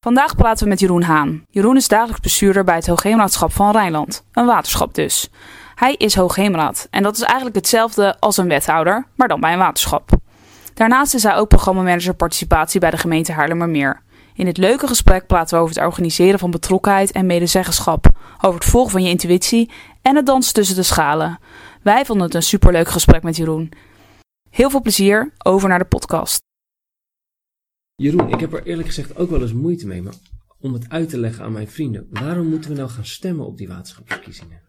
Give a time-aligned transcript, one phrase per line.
[0.00, 1.44] Vandaag praten we met Jeroen Haan.
[1.50, 4.24] Jeroen is dagelijks bestuurder bij het Hoogheemraadschap van Rijnland.
[4.32, 5.30] Een waterschap dus.
[5.74, 9.58] Hij is Hoogheemraad en dat is eigenlijk hetzelfde als een wethouder, maar dan bij een
[9.58, 10.15] waterschap.
[10.76, 14.02] Daarnaast is hij ook programmamanager participatie bij de gemeente Haarlemmermeer.
[14.34, 18.06] In dit leuke gesprek praten we over het organiseren van betrokkenheid en medezeggenschap,
[18.40, 19.70] over het volgen van je intuïtie
[20.02, 21.38] en het dansen tussen de schalen.
[21.82, 23.72] Wij vonden het een superleuk gesprek met Jeroen.
[24.50, 26.40] Heel veel plezier, over naar de podcast.
[27.94, 30.14] Jeroen, ik heb er eerlijk gezegd ook wel eens moeite mee maar
[30.58, 32.06] om het uit te leggen aan mijn vrienden.
[32.10, 34.65] Waarom moeten we nou gaan stemmen op die waterschapsverkiezingen?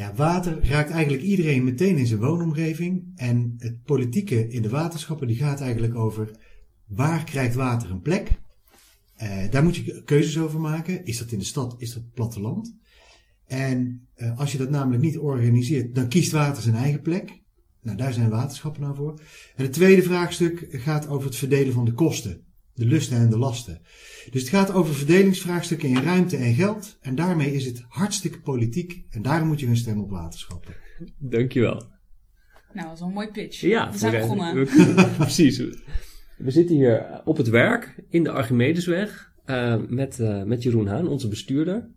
[0.00, 3.12] Ja, water raakt eigenlijk iedereen meteen in zijn woonomgeving.
[3.16, 6.30] En het politieke in de waterschappen die gaat eigenlijk over
[6.86, 8.30] waar krijgt water een plek?
[9.22, 11.04] Uh, daar moet je keuzes over maken.
[11.04, 12.76] Is dat in de stad, is dat platteland?
[13.46, 17.42] En uh, als je dat namelijk niet organiseert, dan kiest water zijn eigen plek.
[17.82, 19.20] Nou, daar zijn waterschappen nou voor.
[19.56, 22.44] En het tweede vraagstuk gaat over het verdelen van de kosten.
[22.74, 23.80] De lusten en de lasten.
[24.30, 26.98] Dus het gaat over verdelingsvraagstukken in ruimte en geld.
[27.00, 29.04] En daarmee is het hartstikke politiek.
[29.10, 30.74] En daarom moet je gaan stemmen op waterschappen.
[31.18, 31.82] Dankjewel.
[32.72, 33.60] Nou, dat is een mooi pitch.
[33.60, 34.54] Ja, we zijn begonnen.
[34.54, 35.58] we- precies.
[36.38, 41.08] We zitten hier op het werk in de Archimedesweg eh, met, eh, met Jeroen Haan,
[41.08, 41.88] onze bestuurder.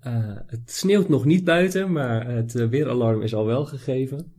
[0.00, 4.32] Eh, het sneeuwt nog niet buiten, maar het weeralarm is al wel gegeven.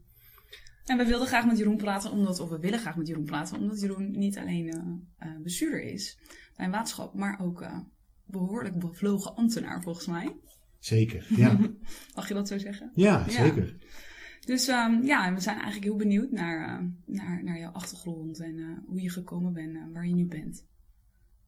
[0.86, 3.60] En we wilden graag met Jeroen praten, omdat, of we willen graag met Jeroen praten,
[3.60, 4.80] omdat Jeroen niet alleen eh,
[5.18, 6.18] eh, bestuurder is
[6.56, 7.78] bij een waterschap, maar ook eh,
[8.26, 10.36] behoorlijk bevlogen ambtenaar volgens mij.
[10.80, 11.58] Zeker, ja.
[12.16, 12.92] Mag je dat zo zeggen?
[12.96, 13.30] Ja, Ja.
[13.30, 13.76] zeker.
[14.46, 18.84] Dus ehm, ja, en we zijn eigenlijk heel benieuwd naar, naar, naar jouw achtergrond en
[18.86, 20.66] hoe je gekomen bent, en waar je nu bent.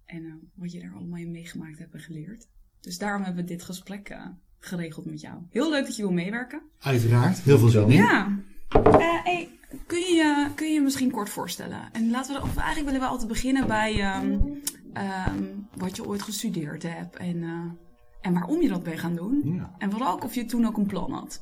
[0.05, 2.47] En wat je daar allemaal in meegemaakt hebt en geleerd.
[2.79, 4.17] Dus daarom hebben we dit gesprek
[4.59, 5.41] geregeld met jou.
[5.49, 6.61] Heel leuk dat je wil meewerken.
[6.79, 7.39] Uiteraard.
[7.41, 7.91] Heel veel zin in.
[7.91, 8.39] Ja.
[8.69, 9.49] Eh, hey,
[9.87, 11.79] kun, je, je- kun je misschien kort voorstellen?
[11.91, 14.37] En laten we, of eigenlijk willen we altijd beginnen bij ehm,
[14.93, 15.43] ehm,
[15.75, 17.59] wat je ooit gestudeerd hebt en, eh,
[18.21, 19.41] en waarom je dat bent gaan doen.
[19.43, 19.75] Ja.
[19.77, 21.41] En vooral ook of je toen ook een plan had.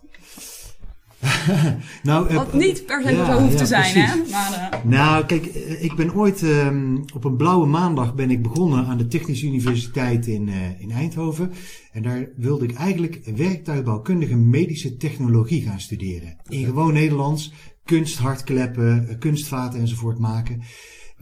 [2.03, 4.09] Nou, eh, Wat niet per se ja, zo hoeft ja, te zijn, precies.
[4.09, 4.31] hè?
[4.31, 8.41] Maar, eh, Nou, kijk, eh, ik ben ooit ehm, op een blauwe maandag ben ik
[8.43, 11.51] begonnen aan de Technische Universiteit in, eh, in Eindhoven.
[11.91, 16.37] En daar wilde ik eigenlijk werktuigbouwkundige medische technologie gaan studeren.
[16.49, 17.51] In gewoon Nederlands,
[17.85, 20.61] kunst, hartkleppen, eh, kunstvaten enzovoort maken.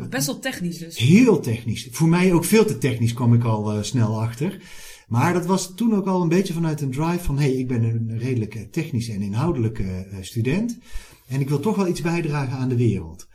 [0.10, 0.98] best wel technisch dus.
[0.98, 1.88] Heel technisch.
[1.92, 4.58] Voor mij ook veel te technisch kwam ik al eh, snel achter.
[5.12, 7.38] Maar dat was toen ook al een beetje vanuit een drive van...
[7.38, 10.78] hé, hey, ik ben een redelijk eh, technische en inhoudelijke eh, student...
[11.28, 13.28] en ik wil toch wel iets bijdragen aan de wereld.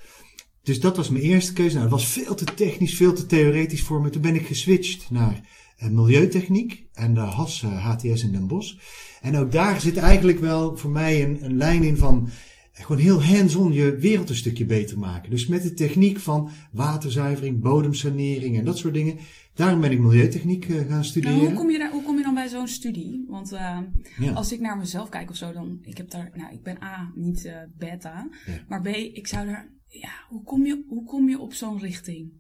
[0.63, 1.77] Dus dat was mijn eerste keuze.
[1.77, 4.11] Nou, het was veel te technisch, veel te theoretisch voor me.
[4.11, 5.41] Toen ben ik geswitcht naar
[5.77, 8.75] eh, milieutechniek en de HAS eh, HTS in Den Bosch.
[9.21, 12.29] En ook daar zit eigenlijk wel voor mij een, een lijn in van...
[12.73, 15.31] eh, gewoon heel hands-on je wereld een stukje beter maken.
[15.31, 19.19] Dus met de techniek van waterzuivering, bodemsanering en dat soort dingen.
[19.57, 21.39] Daarom ben ik milieutechniek eh, gaan Nou, studeren.
[21.39, 23.25] hoe, kom je daar, hoe kom je dan bij zo'n studie?
[23.29, 23.79] Want eh,
[24.19, 24.33] Ja.
[24.33, 25.79] als ik naar mezelf kijk of zo, dan...
[25.83, 26.31] Ik heb daar...
[26.35, 28.29] Nou, ik ben A, niet eh, beta.
[28.47, 28.53] Ja.
[28.69, 29.69] Maar B, ik zou daar...
[29.89, 32.33] Ja, hoe kom je, hoe kom je op zo'n richting?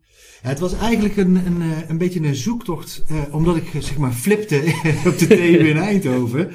[0.43, 1.61] Ja, het was eigenlijk een, een,
[1.91, 4.57] een beetje een zoektocht, omdat ik zeg maar flipte
[5.11, 6.53] op de TU in Eindhoven.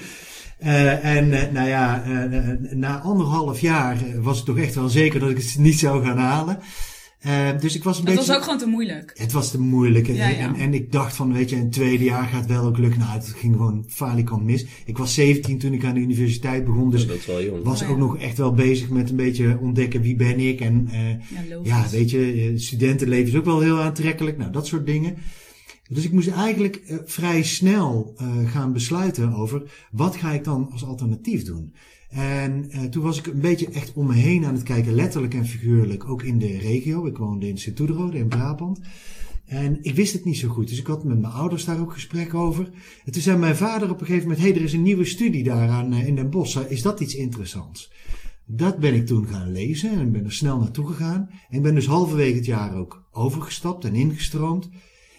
[0.58, 2.04] En nou ja,
[2.74, 6.18] na anderhalf jaar was het toch echt wel zeker dat ik het niet zou gaan
[6.18, 6.60] halen.
[7.22, 8.28] Eh, dus ik was een Het beetje...
[8.30, 9.12] was ook gewoon te moeilijk.
[9.16, 10.08] Het was te moeilijk.
[10.08, 10.38] Ja, ja.
[10.38, 13.00] En, en ik dacht van, weet je, in het tweede jaar gaat wel ook lukken.
[13.00, 14.66] Nou, het ging gewoon falikant mis.
[14.86, 17.64] Ik was 17 toen ik aan de universiteit begon, dus dat is wel jong.
[17.64, 20.62] was Oh, ook nog echt wel bezig met een beetje ontdekken wie ben ik.
[20.62, 21.16] En eh, Ja,
[21.56, 21.70] logisch.
[21.70, 24.38] ja, weet je, eh, studentenleven is ook wel heel aantrekkelijk.
[24.38, 25.16] Nou, dat soort dingen.
[25.90, 30.86] Dus ik moest eigenlijk vrij snel eh, gaan besluiten over wat ga ik dan als
[30.86, 31.74] alternatief doen.
[32.12, 35.34] En eh, toen was ik een beetje echt om me heen aan het kijken, letterlijk
[35.34, 37.06] en figuurlijk, ook in de regio.
[37.06, 38.80] Ik woonde in Sint-Oederode in Brabant.
[39.46, 41.94] En ik wist het niet zo goed, dus ik had met mijn ouders daar ook
[41.94, 42.70] gesprek over.
[43.06, 45.44] En toen zei mijn vader op een gegeven moment, hey, er is een nieuwe studie
[45.44, 47.92] daaraan eh, in Den Bosch, is dat iets interessants?
[48.46, 51.30] Dat ben ik toen gaan lezen en ben er snel naartoe gegaan.
[51.50, 54.70] En ik ben dus halverwege het jaar ook overgestapt en ingestroomd.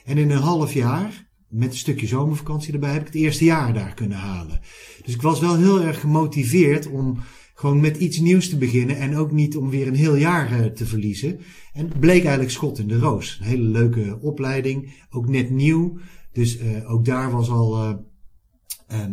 [0.04, 3.74] En in een half jaar, met een stukje zomervakantie erbij, heb ik het eerste jaar
[3.74, 4.60] daar kunnen halen.
[5.04, 7.18] Dus ik was wel heel erg gemotiveerd om
[7.54, 10.66] gewoon met iets nieuws te beginnen en ook niet om weer een heel jaar eh,
[10.66, 11.40] te verliezen.
[11.72, 13.38] En bleek eigenlijk schot in de roos.
[13.40, 15.98] Een hele leuke opleiding, ook net nieuw.
[16.32, 17.94] Dus uh, ook daar was al uh,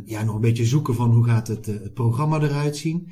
[0.06, 3.10] ja, nog een beetje zoeken van hoe gaat het, programma eruit zien.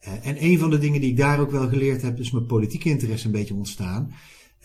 [0.00, 2.88] en een van de dingen die ik daar ook wel geleerd heb, is mijn politieke
[2.88, 4.12] interesse een beetje ontstaan.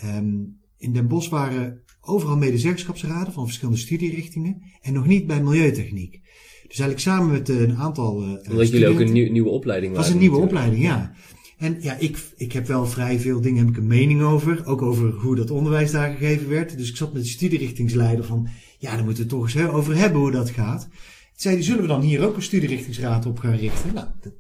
[0.04, 6.22] Um, in Den Bosch waren overal medezeggenschapsraden van verschillende studierichtingen en nog niet bij milieutechniek.
[6.68, 8.24] Dus eigenlijk samen met een aantal.
[8.24, 10.06] Uh, Omdat jullie ook een nieuw, nieuwe opleiding waren.
[10.06, 11.14] was een nieuwe opleiding, ja.
[11.58, 14.66] En ja, ik, ik heb wel vrij veel dingen, heb ik een mening over.
[14.66, 16.78] Ook over hoe dat onderwijs daar gegeven werd.
[16.78, 18.48] Dus ik zat met de studierichtingsleider van,
[18.78, 20.82] ja, daar moeten we het toch eens over hebben hoe dat gaat.
[20.82, 20.90] Toen
[21.36, 23.94] zei zullen we dan hier ook een studierichtingsraad op gaan richten?
[23.94, 24.34] Nou, dat,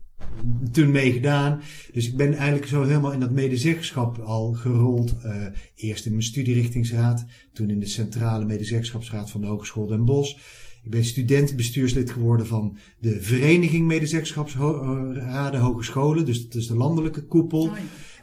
[0.71, 1.61] toen meegedaan.
[1.93, 5.15] Dus ik ben eigenlijk zo helemaal in dat medezeggenschap al gerold.
[5.25, 5.45] Uh,
[5.75, 10.35] eerst in mijn studierichtingsraad, toen in de centrale medezeggenschapsraad van de Hogeschool Den Bosch.
[10.83, 16.25] Ik ben studentenbestuurslid geworden van de Vereniging Medezeggenschapsraden Hogescholen.
[16.25, 17.61] Dus dat is de landelijke koepel.
[17.61, 17.77] Oh,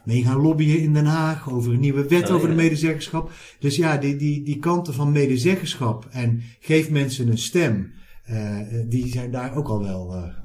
[0.05, 3.31] Mee gaan lobbyen in Den Haag over een nieuwe wet oh, over de medezeggenschap.
[3.59, 7.91] Dus ja, die, die, die kanten van medezeggenschap en geef mensen een stem.
[8.29, 10.42] Uh, die zijn daar ook al wel uh,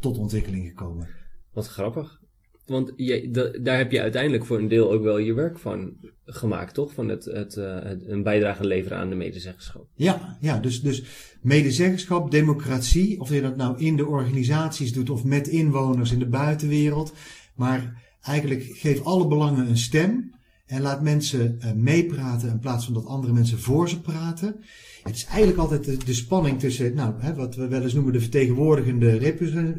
[0.00, 1.08] tot ontwikkeling gekomen.
[1.52, 2.20] Wat grappig.
[2.66, 3.30] Want je,
[3.62, 6.92] daar heb je uiteindelijk voor een deel ook wel je werk van gemaakt, toch?
[6.92, 9.86] Van het, het, uh, het een bijdrage leveren aan de medezeggenschap.
[9.94, 11.02] Ja, ja dus, dus
[11.42, 16.28] medezeggenschap, democratie, of je dat nou in de organisaties doet of met inwoners in de
[16.28, 17.12] buitenwereld.
[17.54, 20.37] Maar eigenlijk geef alle belangen een stem
[20.68, 24.56] en laat mensen uh, meepraten in plaats van dat andere mensen voor ze praten.
[25.02, 28.20] Het is eigenlijk altijd de, spanning tussen, nou, hè, wat we wel eens noemen de
[28.20, 29.18] vertegenwoordigende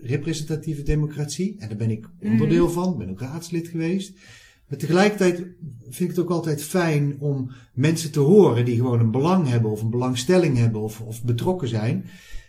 [0.03, 1.55] representatieve democratie.
[1.59, 2.31] En daar ben ik mhm.
[2.31, 4.13] onderdeel van, ben ook raadslid geweest.
[4.67, 5.37] Maar tegelijkertijd
[5.81, 9.71] vind ik het ook altijd fijn om mensen te horen die gewoon een belang hebben
[9.71, 12.05] of een belangstelling hebben of, of betrokken zijn.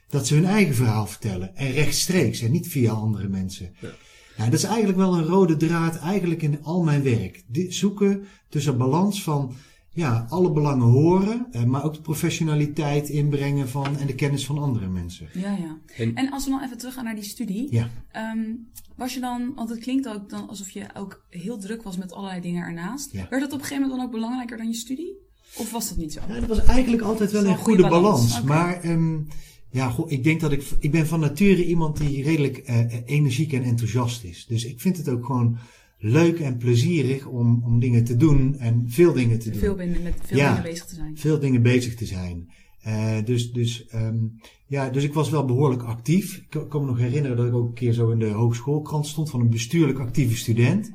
[0.09, 1.57] Dat ze hun eigen verhaal vertellen.
[1.57, 3.75] En rechtstreeks en niet via andere mensen.
[3.81, 3.89] Ja.
[4.37, 7.45] Nou, dat is eigenlijk wel een rode draad eigenlijk in al mijn werk.
[7.69, 9.55] zoeken tussen balans van
[9.93, 14.59] ja, alle belangen horen, eh, maar ook de professionaliteit inbrengen van en de kennis van
[14.59, 15.29] andere mensen.
[15.33, 15.79] Ja, ja.
[16.15, 17.69] En, als we dan even teruggaan naar die studie.
[17.71, 17.89] Ja.
[18.35, 21.97] Um, was je dan, want het klinkt ook dan alsof je ook heel druk was
[21.97, 23.13] met allerlei dingen ernaast.
[23.13, 23.27] Ja.
[23.31, 25.19] Werd dat op een gegeven moment dan ook belangrijker dan je studie?
[25.57, 26.21] Of was dat niet zo?
[26.29, 28.43] Ja, dat was eigenlijk altijd wel een goede, balans.
[28.43, 29.29] Maar um,
[29.71, 33.53] ja, goh, ik denk dat ik, ik ben van nature iemand die redelijk uh, energiek
[33.53, 34.47] en enthousiast is.
[34.49, 35.59] Dus ik vind het ook gewoon
[35.99, 39.61] leuk en plezierig om, om dingen te doen en veel dingen te doen.
[39.61, 41.19] Veel binnen, met veel dingen bezig te zijn.
[41.19, 42.51] Veel dingen bezig te zijn.
[42.87, 46.37] Uh, dus, dus, um, ja, dus ik was wel behoorlijk actief.
[46.37, 49.31] Ik kan me nog herinneren dat ik ook een keer zo in de hogeschoolkrant stond
[49.31, 50.91] van een bestuurlijk actieve student.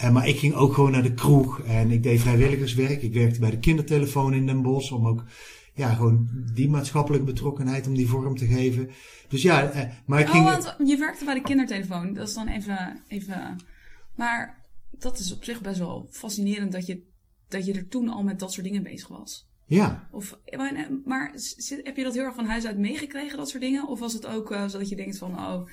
[0.00, 3.02] Uh, maar ik ging ook gewoon naar de kroeg en ik deed vrijwilligerswerk.
[3.02, 5.24] Ik werkte bij de kindertelefoon in Den Bosch om ook
[5.74, 8.90] ja, gewoon die maatschappelijke betrokkenheid om die vorm te geven.
[9.28, 10.44] Dus ja, uh, maar ik oh, ging...
[10.44, 12.14] want je werkte bij de kindertelefoon.
[12.14, 13.56] Dat is dan even, even
[14.14, 17.02] maar dat is op zich best wel fascinerend dat je,
[17.48, 19.48] dat je er toen al met dat soort dingen bezig was.
[19.66, 20.08] Ja.
[20.10, 20.38] Of,
[21.04, 21.32] maar
[21.82, 23.88] heb je dat heel erg van huis uit meegekregen, dat soort dingen?
[23.88, 25.68] Of was het ook uh, zo dat je denkt van, oh,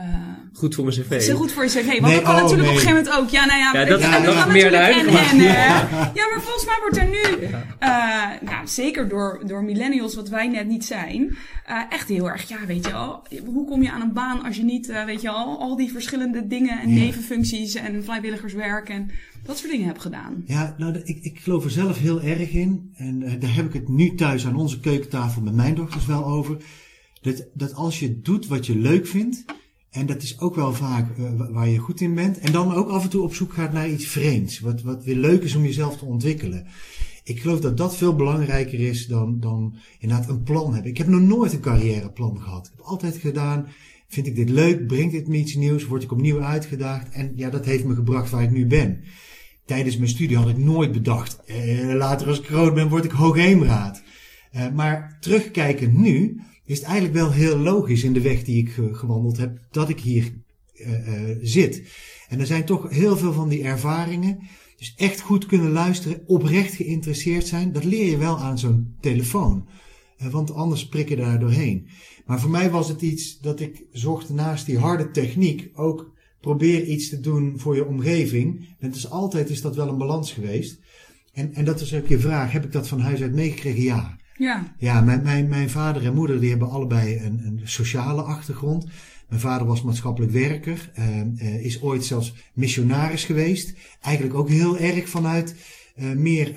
[0.00, 0.06] uh,
[0.52, 1.10] goed voor mijn cv.
[1.10, 1.86] Is goed voor je cv.
[1.86, 3.28] Want nee, dat kan oh, natuurlijk op een gegeven moment ook.
[3.28, 5.88] Ja, nou ja, ja dat, ja, dat, meer en, en, ja.
[6.14, 10.48] ja, maar volgens mij wordt er nu, uh, nou, zeker door, door millennials, wat wij
[10.48, 11.36] net niet zijn,
[11.68, 14.56] uh, echt heel erg, ja, weet je wel, hoe kom je aan een baan als
[14.56, 19.10] je niet, uh, weet je al, al die verschillende dingen en nevenfuncties en vrijwilligerswerk en
[19.44, 20.42] dat soort dingen hebt gedaan?
[20.46, 22.92] Ja, nou, ik, ik geloof er zelf heel erg in.
[22.96, 26.56] En daar heb ik het nu thuis aan onze keukentafel met mijn dochters wel over.
[27.20, 29.44] Dat, dat als je doet wat je leuk vindt,
[29.94, 32.38] en dat is ook wel vaak uh, waar je goed in bent.
[32.38, 34.60] En dan ook af en toe op zoek gaat naar iets vreemds.
[34.60, 36.66] Wat, wat weer leuk is om jezelf te ontwikkelen.
[37.24, 40.90] Ik geloof dat dat veel belangrijker is dan, dan inderdaad een plan hebben.
[40.90, 42.66] Ik heb nog nooit een carrièreplan gehad.
[42.66, 43.66] Ik heb altijd gedaan,
[44.08, 44.86] vind ik dit leuk?
[44.86, 45.84] Brengt dit me iets nieuws?
[45.84, 47.10] Word ik opnieuw uitgedaagd?
[47.10, 49.00] En ja, dat heeft me gebracht waar ik nu ben.
[49.64, 51.42] Tijdens mijn studie had ik nooit bedacht.
[51.46, 54.02] Eh, later als ik groot ben, word ik hoogheemraad.
[54.54, 58.72] Uh, maar terugkijkend nu is het eigenlijk wel heel logisch in de weg die ik
[58.92, 60.32] gewandeld heb, dat ik hier
[60.74, 60.90] uh,
[61.42, 61.82] zit.
[62.28, 64.38] En er zijn toch heel veel van die ervaringen.
[64.76, 69.68] Dus echt goed kunnen luisteren, oprecht geïnteresseerd zijn, dat leer je wel aan zo'n telefoon.
[70.30, 71.88] Want anders prik je daar doorheen.
[72.26, 76.84] Maar voor mij was het iets dat ik zocht naast die harde techniek ook probeer
[76.84, 78.68] iets te doen voor je omgeving.
[78.78, 80.80] En dus altijd is dat wel een balans geweest.
[81.32, 83.82] En, en dat is ook je vraag, heb ik dat van huis uit meegekregen?
[83.82, 84.18] Ja.
[84.36, 88.86] Ja, ja mijn, mijn, mijn vader en moeder die hebben allebei een, een sociale achtergrond.
[89.28, 93.74] Mijn vader was maatschappelijk werker, uh, is ooit zelfs missionaris geweest.
[94.00, 95.54] Eigenlijk ook heel erg vanuit
[95.96, 96.52] uh, meer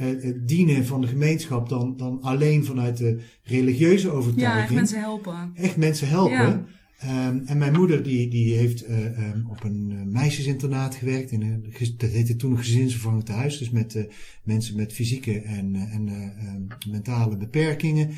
[0.46, 4.58] dienen van de gemeenschap dan, dan alleen vanuit de religieuze overtuiging.
[4.58, 5.52] Ja, echt mensen helpen.
[5.56, 6.36] Echt mensen helpen.
[6.36, 6.66] Ja.
[7.04, 11.32] Um, en mijn moeder die, die heeft uh, um, op een uh, meisjesinternaat gewerkt.
[11.32, 11.64] In
[11.98, 13.58] dat heette toen een gezinsvervangend thuis.
[13.58, 14.04] Dus met uh,
[14.44, 18.10] mensen met fysieke en, en um, mentale beperkingen.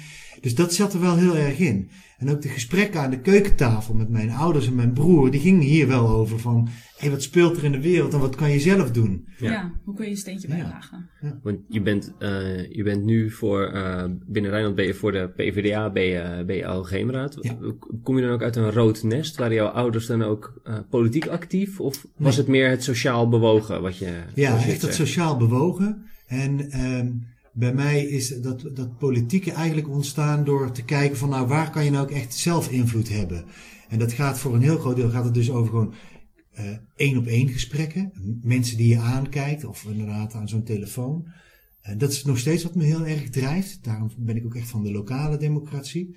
[0.41, 1.89] Dus dat zat er wel heel erg in.
[2.19, 5.61] En ook de gesprekken aan de keukentafel met mijn ouders en mijn broer, die gingen
[5.61, 8.51] hier wel over van, hé, hey, wat speelt er in de wereld en wat kan
[8.51, 9.27] je zelf doen?
[9.37, 11.09] Ja, ja hoe kun je een steentje bijdragen?
[11.21, 11.39] Ja.
[11.43, 15.29] Want je bent, uh, je bent nu voor, uh, binnen Rijnland ben je voor de
[15.35, 17.37] PvdA, ben je, ben je algemeenraad.
[18.03, 19.37] Kom je dan ook uit een rood nest?
[19.37, 21.79] Waren jouw ouders dan ook uh, politiek actief?
[21.79, 24.23] Of was het meer het sociaal bewogen wat je...
[24.33, 26.05] Ja, echt het sociaal bewogen.
[26.27, 26.79] En...
[26.81, 27.27] Um,
[27.59, 31.85] bij mij is dat, dat politieke eigenlijk ontstaan door te kijken van nou waar kan
[31.85, 33.45] je nou ook echt zelf invloed hebben.
[33.89, 35.93] En dat gaat voor een heel groot deel gaat het dus over gewoon
[36.95, 38.11] één op één gesprekken.
[38.41, 41.27] Mensen die je aankijkt of inderdaad aan zo'n telefoon.
[41.83, 43.83] Uh, dat is nog steeds wat me heel erg drijft.
[43.83, 46.15] Daarom ben ik ook echt van de lokale democratie.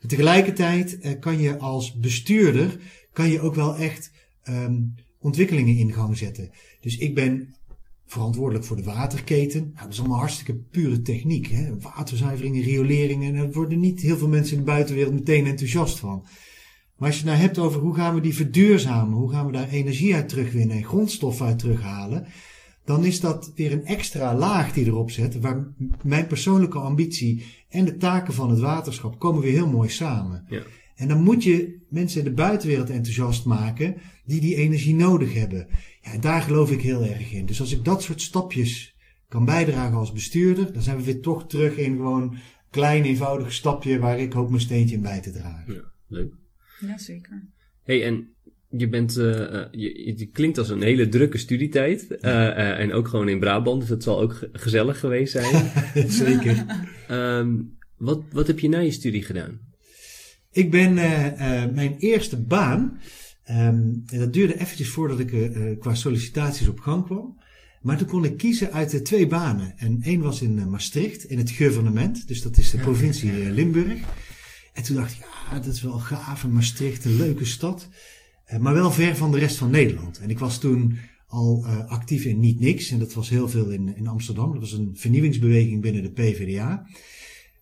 [0.00, 2.78] En tegelijkertijd uh, kan je als bestuurder
[3.12, 4.10] kan je ook wel echt
[4.48, 6.50] um, ontwikkelingen in gang zetten.
[6.80, 7.54] Dus ik ben
[8.12, 9.60] verantwoordelijk voor de waterketen.
[9.60, 11.46] Nou, dat is allemaal hartstikke pure techniek.
[11.46, 11.78] Hè?
[11.80, 13.28] Waterzuiveringen, rioleringen.
[13.28, 16.26] En daar worden niet heel veel mensen in de buitenwereld meteen enthousiast van.
[16.96, 19.52] Maar als je het nou hebt over hoe gaan we die verduurzamen, hoe gaan we
[19.52, 22.26] daar energie uit terugwinnen en grondstoffen uit terughalen,
[22.84, 27.84] dan is dat weer een extra laag die erop zet, waar mijn persoonlijke ambitie en
[27.84, 30.44] de taken van het waterschap komen weer heel mooi samen.
[30.48, 30.62] Ja.
[30.94, 35.66] En dan moet je mensen in de buitenwereld enthousiast maken die die energie nodig hebben.
[36.02, 37.46] Ja, daar geloof ik heel erg in.
[37.46, 38.96] Dus als ik dat soort stapjes
[39.28, 42.38] kan bijdragen als bestuurder, dan zijn we weer toch terug in gewoon een
[42.70, 45.74] klein eenvoudig stapje waar ik hoop mijn steentje in bij te dragen.
[45.74, 46.32] Ja, leuk.
[46.80, 47.48] Ja, zeker.
[47.82, 48.34] hey, en
[48.68, 52.06] je bent, uh, je, je, klinkt als een hele drukke studietijd.
[52.10, 55.70] Uh, uh, en ook gewoon in Brabant, dus dat zal ook gezellig geweest zijn.
[56.24, 56.64] zeker.
[57.10, 59.60] um, wat, wat heb je na je studie gedaan?
[60.50, 60.94] Ik ben
[61.74, 63.00] mijn eerste baan
[63.50, 67.40] Um, en dat duurde eventjes voordat ik uh, qua sollicitaties op gang kwam.
[67.80, 69.78] Maar toen kon ik kiezen uit de twee banen.
[69.78, 72.28] En één was in uh, Maastricht, in het gouvernement.
[72.28, 74.00] Dus dat is de provincie Limburg.
[74.72, 75.18] En toen dacht ik,
[75.50, 76.44] ja, dat is wel gaaf.
[76.44, 77.88] En Maastricht, een leuke stad.
[78.60, 80.18] maar wel ver van de rest van Nederland.
[80.18, 82.90] En ik was toen al actief in Niet Niks.
[82.90, 84.52] En dat was heel veel in, in Amsterdam.
[84.52, 86.86] Dat was een vernieuwingsbeweging binnen de PvdA.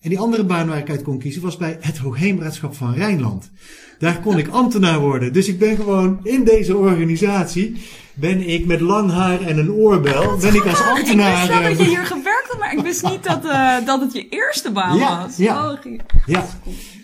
[0.01, 3.51] En die andere baan waar ik uit kon kiezen was bij het Hoogheemraadschap van Rijnland.
[4.01, 5.33] Daar kon ik ambtenaar worden.
[5.33, 7.77] Dus ik ben gewoon in deze organisatie,
[8.15, 11.43] ben ik met lang haar en een oorbel, ben ik als ambtenaar...
[11.43, 14.01] Ik wist wel dat je hier gewerkt had, maar ik wist niet dat, uh, dat
[14.01, 15.37] het je eerste baan ja, was.
[15.37, 15.79] Ja, oh,
[16.27, 16.47] ja.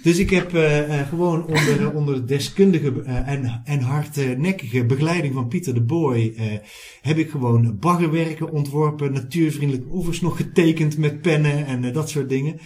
[0.03, 5.49] Dus ik heb uh, gewoon onder, onder de deskundige uh, en, en hardnekkige begeleiding van
[5.49, 6.35] Pieter de Boy,
[7.03, 12.59] heb ik gewoon baggerwerken ontworpen, natuurvriendelijke oevers nog getekend met pennen en dat soort dingen.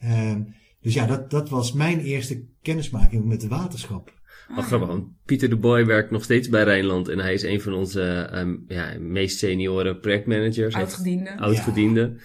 [0.00, 0.40] Ehm,
[0.80, 4.12] dus ja, dat, dat was mijn eerste kennismaking met de waterschap.
[4.54, 7.60] Wat grappig, want Pieter de Boy werkt nog steeds bij Rijnland en hij is een
[7.60, 10.74] van onze um, ja, meest senioren projectmanagers.
[10.74, 11.38] Oudgediende.
[11.38, 12.00] Oudgediende.
[12.00, 12.22] Ja.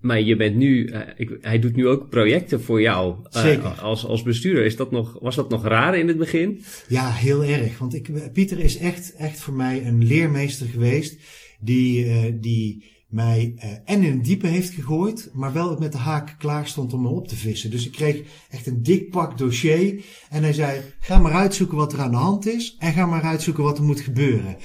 [0.00, 3.68] Maar je bent nu, uh, ik, hij doet nu ook projecten voor jou uh, Zeker.
[3.68, 4.64] als, als bestuurder.
[4.64, 6.62] Is dat nog, was dat nog raar in het begin?
[6.88, 7.78] Ja, heel erg.
[7.78, 11.20] Want ik, Pieter is echt, echt voor mij een leermeester geweest
[11.60, 15.98] die, uh, die mij uh, en in het diepe heeft gegooid, maar wel met de
[15.98, 17.70] haak klaar stond om me op te vissen.
[17.70, 21.92] Dus ik kreeg echt een dik pak dossier en hij zei, ga maar uitzoeken wat
[21.92, 24.56] er aan de hand is en ga maar uitzoeken wat er moet gebeuren.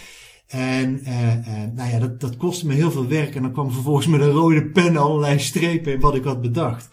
[0.48, 3.72] En uh, uh, nou ja, dat, dat kostte me heel veel werk en dan kwam
[3.72, 6.90] vervolgens met een rode pen allerlei strepen in wat ik had bedacht.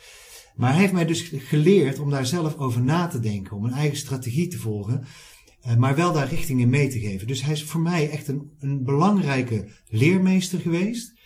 [0.57, 3.73] Maar hij heeft mij dus geleerd om daar zelf over na te denken, om een
[3.73, 5.05] eigen strategie te volgen.
[5.67, 7.27] Uh, maar wel daar richting in mee te geven.
[7.27, 11.18] Dus hij is voor mij echt een, een belangrijke leermeester geweest.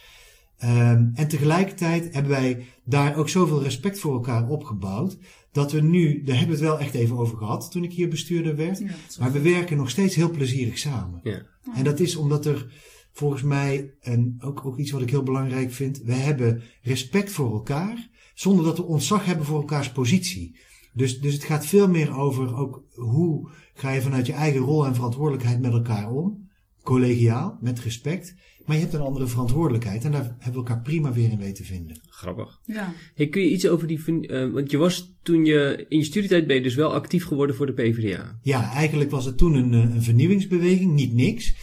[0.65, 5.19] Um, en tegelijkertijd hebben wij daar ook zoveel respect voor elkaar opgebouwd.
[5.53, 8.09] Dat we nu, daar hebben we het wel echt even over gehad toen ik hier
[8.09, 8.79] bestuurder werd.
[8.79, 8.87] Ja,
[9.19, 11.21] maar we werken nog steeds heel plezierig samen.
[11.23, 11.43] Ja.
[11.75, 12.73] En dat is omdat er
[13.13, 17.53] volgens mij, en ook, ook iets wat ik heel belangrijk vind, we hebben respect voor
[17.53, 18.11] elkaar.
[18.35, 20.57] Zonder dat we ontzag hebben voor elkaars positie.
[20.93, 24.87] Dus, dus het gaat veel meer over ook hoe ga je vanuit je eigen rol
[24.87, 26.51] en verantwoordelijkheid met elkaar om.
[26.83, 28.35] Collegiaal, met respect.
[28.65, 31.65] Maar je hebt een andere verantwoordelijkheid en daar hebben we elkaar prima weer in weten
[31.65, 32.01] vinden.
[32.09, 32.61] Grappig.
[32.65, 32.93] Ja.
[33.15, 34.01] Hey, kun je iets over die.
[34.07, 35.87] Uh, want je was toen je.
[35.89, 38.39] In je studietijd ben je dus wel actief geworden voor de PvdA.
[38.43, 41.55] Ja, eigenlijk was het toen een, een vernieuwingsbeweging, niet niks.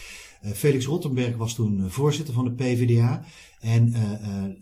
[0.44, 3.24] Uh, Felix Rottenberg was toen voorzitter van de PvdA.
[3.60, 3.94] En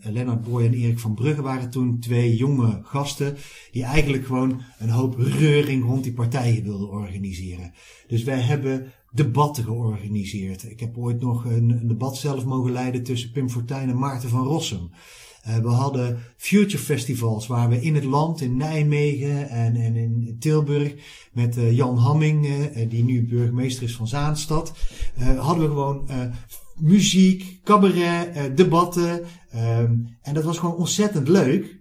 [0.01, 3.37] Lennart Boy en Erik van Brugge waren toen twee jonge gasten.
[3.71, 7.73] die eigenlijk gewoon een hoop reuring rond die partijen wilden organiseren.
[8.07, 10.63] Dus wij hebben debatten georganiseerd.
[10.63, 14.29] Ik heb ooit nog een, een debat zelf mogen leiden tussen Pim Fortuyn en Maarten
[14.29, 14.89] van Rossum.
[15.47, 20.35] Uh, we hadden future festivals waar we in het land, in Nijmegen en, en in
[20.39, 20.95] Tilburg,
[21.33, 24.73] met uh, Jan Hamming, uh, die nu burgemeester is van Zaanstad,
[25.37, 26.09] hadden we gewoon
[26.75, 29.25] muziek, cabaret, debatten.
[29.55, 31.77] Um, en dat was gewoon ontzettend leuk.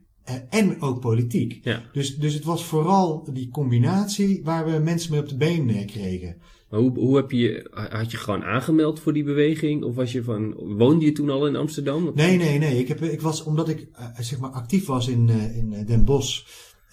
[0.50, 1.64] en ook politiek.
[1.64, 1.82] Ja.
[1.92, 6.36] Dus, dus het was vooral die combinatie waar we mensen mee op de been kregen.
[6.70, 9.84] Maar hoe, hoe heb je, had je gewoon aangemeld voor die beweging?
[9.84, 12.10] Of was je van, woonde je toen al in Amsterdam?
[12.14, 12.78] Nee, nee, nee.
[12.78, 15.86] Ik, heb, ik was, omdat ik uh, zeg maar actief was in, uh, in eh,
[15.86, 16.46] Den Bosch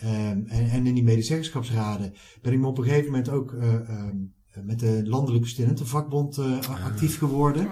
[0.03, 3.73] um, en, en, in die medezeggenschapsraden, ben ik me op een gegeven moment ook uh,
[3.73, 6.85] um, met de Landelijke Studentenvakbond ah.
[6.85, 7.65] actief geworden.
[7.65, 7.71] Oh,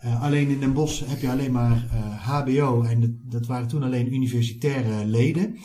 [0.00, 0.14] ja.
[0.14, 1.76] alleen in Den Bosch heb je alleen maar
[2.20, 5.56] HBO en dat, dat waren toen alleen universitaire leden.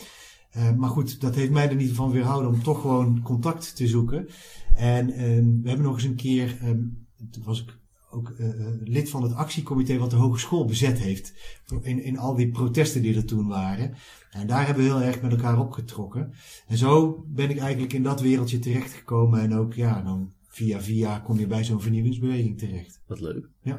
[0.76, 4.28] Maar goed, dat heeft mij er niet van weerhouden om toch gewoon contact te zoeken.
[4.76, 7.78] En um, we hebben nog eens een keer, um, toen was ik
[8.10, 8.48] ook uh,
[8.84, 11.34] lid van het actiecomité wat de hogeschool bezet heeft.
[11.80, 13.94] In, in al die protesten die er toen waren.
[14.30, 16.32] En daar hebben we heel erg met elkaar opgetrokken.
[16.66, 19.40] En zo ben ik eigenlijk in dat wereldje terechtgekomen.
[19.40, 23.00] En ook, ja, dan via via kom je bij zo'n vernieuwingsbeweging terecht.
[23.06, 23.48] Wat leuk.
[23.60, 23.76] Ja.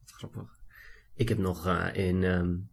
[0.00, 0.58] Wat grappig.
[1.14, 2.68] Ik heb nog in um,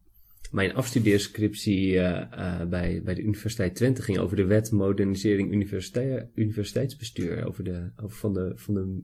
[0.53, 6.27] mijn afstudeerscriptie uh, uh, bij, bij de Universiteit Twente ging over de wet modernisering universiteit,
[6.35, 7.45] universiteitsbestuur.
[7.47, 9.01] Over de, over van de, van de,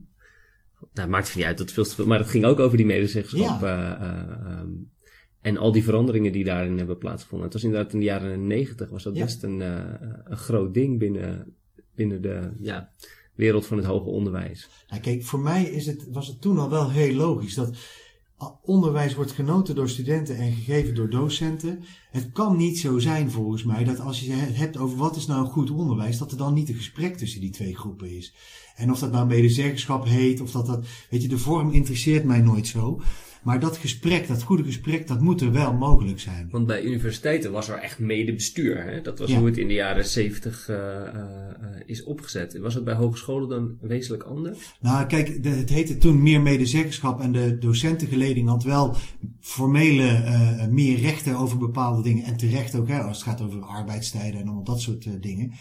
[0.92, 2.86] nou, maakt het niet uit, dat veel te veel, maar het ging ook over die
[2.86, 3.60] medezeggenschap.
[3.60, 4.60] Ja.
[4.60, 4.90] Um,
[5.40, 7.46] en al die veranderingen die daarin hebben plaatsgevonden.
[7.46, 9.24] Het was inderdaad in de jaren negentig was dat ja.
[9.24, 11.54] best een, een groot ding binnen,
[11.94, 12.92] binnen de ja,
[13.34, 14.68] wereld van het hoger onderwijs.
[14.88, 17.76] Nou, kijk, voor mij is het, was het toen al wel heel logisch dat
[18.62, 21.82] onderwijs wordt genoten door studenten en gegeven door docenten.
[22.10, 25.26] Het kan niet zo zijn volgens mij dat als je het hebt over wat is
[25.26, 28.34] nou goed onderwijs, dat er dan niet een gesprek tussen die twee groepen is.
[28.76, 32.40] En of dat nou medezeggenschap heet, of dat dat, weet je, de vorm interesseert mij
[32.40, 33.00] nooit zo.
[33.42, 36.48] Maar dat gesprek, dat goede gesprek, dat moet er wel mogelijk zijn.
[36.50, 38.84] Want bij universiteiten was er echt medebestuur.
[38.84, 39.00] Hè?
[39.00, 41.22] Dat was hoe het in de jaren zeventig uh, uh,
[41.86, 42.58] is opgezet.
[42.58, 44.74] Was het bij hogescholen dan wezenlijk anders?
[44.80, 48.96] Nou, kijk, de, het heette toen meer medezeggenschap en de docentengeleding had wel
[49.40, 52.24] formele uh, meer rechten over bepaalde dingen.
[52.24, 55.52] En terecht ook, hè, als het gaat over arbeidstijden en allemaal dat soort dingen.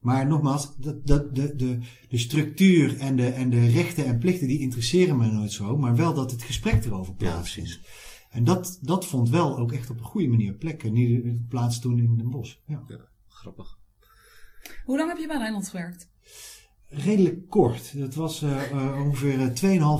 [0.00, 4.48] Maar nogmaals, de, de, de, de, de structuur en de, en de rechten en plichten
[4.48, 7.70] die interesseren me nooit zo, maar wel dat het gesprek erover plaatsvindt.
[7.70, 7.88] Ja,
[8.30, 10.84] en dat, dat vond wel ook echt op een goede manier plek.
[10.84, 12.56] En niet plaats toen in Den Bosch.
[12.66, 12.82] Ja.
[12.88, 13.78] ja, grappig.
[14.84, 16.08] Hoe lang heb je bij Rijnland gewerkt?
[16.88, 17.98] Redelijk kort.
[17.98, 19.52] Dat was uh, uh, ongeveer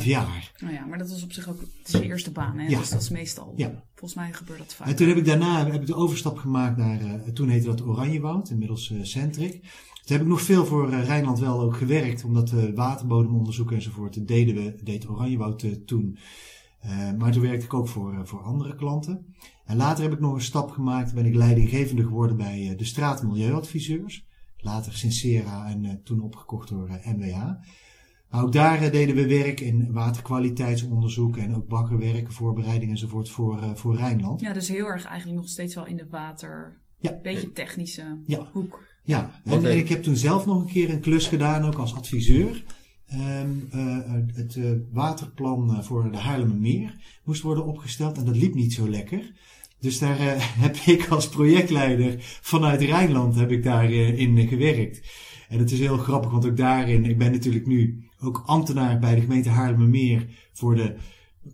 [0.03, 0.53] 2,5 jaar.
[0.59, 2.59] Nou ja, maar dat was op zich ook het is je eerste baan.
[2.59, 2.67] Hè?
[2.67, 2.79] Ja.
[2.79, 3.53] Dus dat is meestal.
[3.57, 3.85] Ja.
[3.95, 4.87] Volgens mij gebeurt dat vaak.
[4.89, 7.03] En toen heb ik daarna heb ik de overstap gemaakt naar.
[7.03, 9.65] Uh, toen heette dat Oranjewoud, inmiddels Centric.
[10.11, 14.27] Toen heb ik nog veel voor uh, Rijnland wel ook gewerkt, omdat we waterbodemonderzoek enzovoort
[14.27, 16.18] deden we, deed Oranjewoud uh, toen.
[16.85, 19.35] Uh, maar toen werkte ik ook voor, voor andere klanten.
[19.64, 23.23] En later heb ik nog een stap gemaakt, ben ik leidinggevende geworden bij de Straat
[23.23, 24.27] Milieuadviseurs.
[24.57, 27.38] Later Sincera en toen opgekocht door MWH.
[28.31, 33.96] Maar ook daar deden we werk in waterkwaliteitsonderzoek en ook bakkerwerken, voorbereiding enzovoort voor, voor
[33.96, 34.40] Rijnland.
[34.40, 37.18] Ja, dus heel erg eigenlijk nog steeds wel in de water, ja.
[37.23, 38.49] beetje technische ja.
[38.53, 38.88] hoek.
[39.03, 42.65] Ja, en, ik heb toen zelf nog een keer een klus gedaan, ook als adviseur.
[43.15, 43.99] Um, uh,
[44.35, 49.33] het uh, waterplan voor de Haarlemmermeer moest worden opgesteld en dat liep niet zo lekker.
[49.81, 50.33] Dus daar uh,
[50.65, 55.01] heb ik als projectleider vanuit Rijnland heb ik daarin gewerkt.
[55.49, 59.15] En het is heel grappig, want ook daarin, ik ben natuurlijk nu ook ambtenaar bij
[59.15, 60.97] de gemeente Haarlemmermeer voor de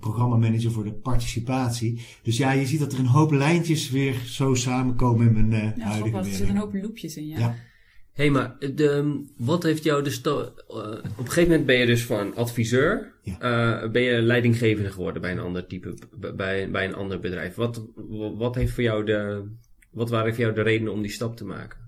[0.00, 2.00] programmamanager voor de participatie.
[2.22, 5.76] Dus ja, je ziet dat er een hoop lijntjes weer zo samenkomen in mijn uh,
[5.76, 6.26] ja, huidige werk.
[6.26, 7.38] Er zitten een hoop loopjes in, ja.
[7.38, 7.54] ja.
[8.12, 10.20] Hé, hey, maar de, wat heeft jou dus...
[10.24, 13.14] Uh, op een gegeven moment ben je dus van adviseur...
[13.22, 13.82] Ja.
[13.82, 15.94] Uh, ben je leidinggevende geworden bij een ander type...
[16.36, 17.54] bij, bij een ander bedrijf.
[17.54, 17.86] Wat,
[18.36, 19.48] wat heeft voor jou de...
[19.90, 21.78] Wat waren voor jou de redenen om die stap te maken?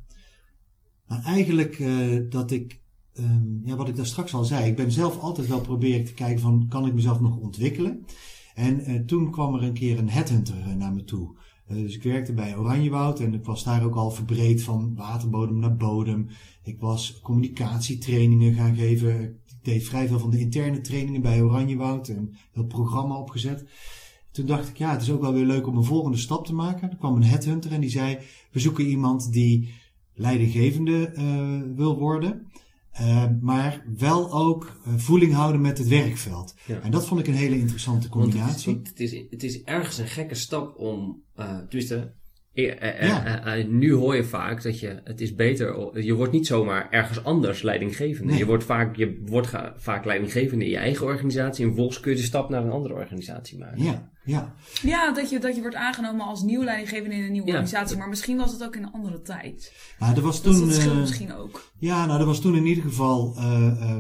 [1.07, 2.81] Nou, eigenlijk uh, dat ik
[3.19, 6.15] um, ja, wat ik daar straks al zei, ik ben zelf altijd wel proberen te
[6.15, 8.05] kijken van, kan ik mezelf nog ontwikkelen?
[8.55, 11.37] En uh, toen kwam er een keer een headhunter uh, naar me toe.
[11.71, 15.59] Uh, dus ik werkte bij Oranjewoud en ik was daar ook al verbreed van waterbodem
[15.59, 16.29] naar bodem.
[16.63, 19.23] Ik was communicatietrainingen gaan geven.
[19.23, 23.65] Ik deed vrij veel van de interne trainingen bij Oranjewoud en heel programma opgezet.
[24.31, 26.55] Toen dacht ik, ja, het is ook wel weer leuk om een volgende stap te
[26.55, 26.91] maken.
[26.91, 28.19] Er kwam een headhunter en die zei,
[28.51, 29.75] we zoeken iemand die
[30.15, 31.13] leidinggevende
[31.77, 32.47] wil worden.
[33.01, 36.55] Uh, maar wel ook uh, voeling houden met het werkveld.
[36.67, 36.81] Ja.
[36.81, 38.77] En dat vond ik een hele interessante combinatie.
[38.77, 42.03] Het, is, het, is, het is ergens een gekke stap om, uh, tenminste, eh,
[42.63, 43.55] Ja.
[43.69, 47.63] nu hoor je vaak dat je, het is beter, je wordt niet zomaar ergens anders
[47.63, 48.31] leidinggevende.
[48.31, 48.39] Nee.
[48.39, 52.11] Je wordt, vaak, je wordt ga- vaak leidinggevende in je eigen organisatie en vervolgens kun
[52.11, 53.83] je de stap naar een andere organisatie maken.
[53.83, 54.55] Ja, ja.
[54.83, 57.53] Ja, dat je, dat je wordt aangenomen als nieuw leidinggevende in een nieuwe Ja.
[57.53, 57.97] organisatie.
[57.97, 59.73] Maar misschien was het ook in een andere tijd.
[59.99, 61.71] Nou, er was Dat, toen, dat eh, misschien ook.
[61.79, 63.97] Ja, nou, er was toen in ieder geval, eh, eh,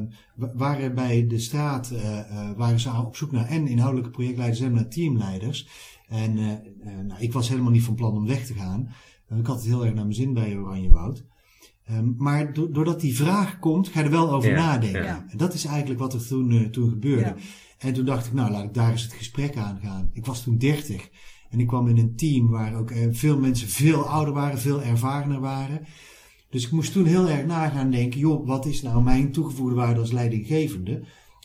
[0.55, 4.73] waren bij de straat, eh, eh, waren ze op zoek naar en inhoudelijke projectleiders en
[4.73, 5.68] naar teamleiders.
[6.09, 8.88] En eh, eh, nou, ik was helemaal niet van plan om weg te gaan.
[9.29, 11.25] Eh, ik had het heel erg naar mijn zin bij Oranjewoud.
[11.85, 15.03] Ehm, maar do- doordat die vraag komt, ga je er wel over Ja, nadenken.
[15.05, 15.25] ja.
[15.29, 17.23] En dat is eigenlijk wat er toen, eh, toen gebeurde.
[17.25, 17.35] Ja.
[17.79, 20.11] En toen dacht ik, nou, laat ik daar eens het gesprek aan gaan.
[20.12, 21.09] Ik was toen 30
[21.51, 25.40] en ik kwam in een team waar ook veel mensen veel ouder waren, veel ervarener
[25.40, 25.81] waren.
[26.51, 29.75] Dus ik moest toen heel erg na gaan denken, joh, wat is nou mijn toegevoegde
[29.75, 30.92] waarde als leidinggevende?
[30.94, 31.05] En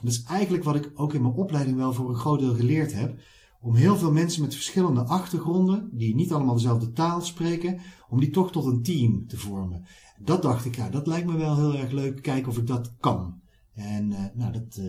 [0.09, 2.93] dat is eigenlijk wat ik ook in mijn opleiding wel voor een groot deel geleerd
[2.93, 3.19] heb.
[3.63, 8.29] Om heel veel mensen met verschillende achtergronden, die niet allemaal dezelfde taal spreken, om die
[8.29, 9.85] toch tot een team te vormen.
[10.19, 12.93] Dat dacht ik, ja, dat lijkt me wel heel erg leuk, kijken of ik dat
[12.99, 13.41] kan.
[13.73, 14.85] En eh, nou, dat eh,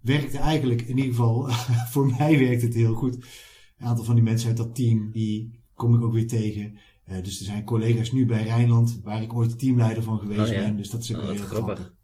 [0.00, 1.48] werkte eigenlijk, in ieder geval
[1.92, 3.14] voor mij werkt het heel goed.
[3.78, 6.78] Een aantal van die mensen uit dat team, die kom ik ook weer tegen.
[7.04, 10.46] Eh, dus er zijn collega's nu bij Rijnland, waar ik ooit teamleider van geweest Oh,
[10.54, 10.60] ja.
[10.60, 10.76] ben.
[10.76, 11.56] Dus dat is ook Oh, heel grappig.
[11.76, 11.94] grappig.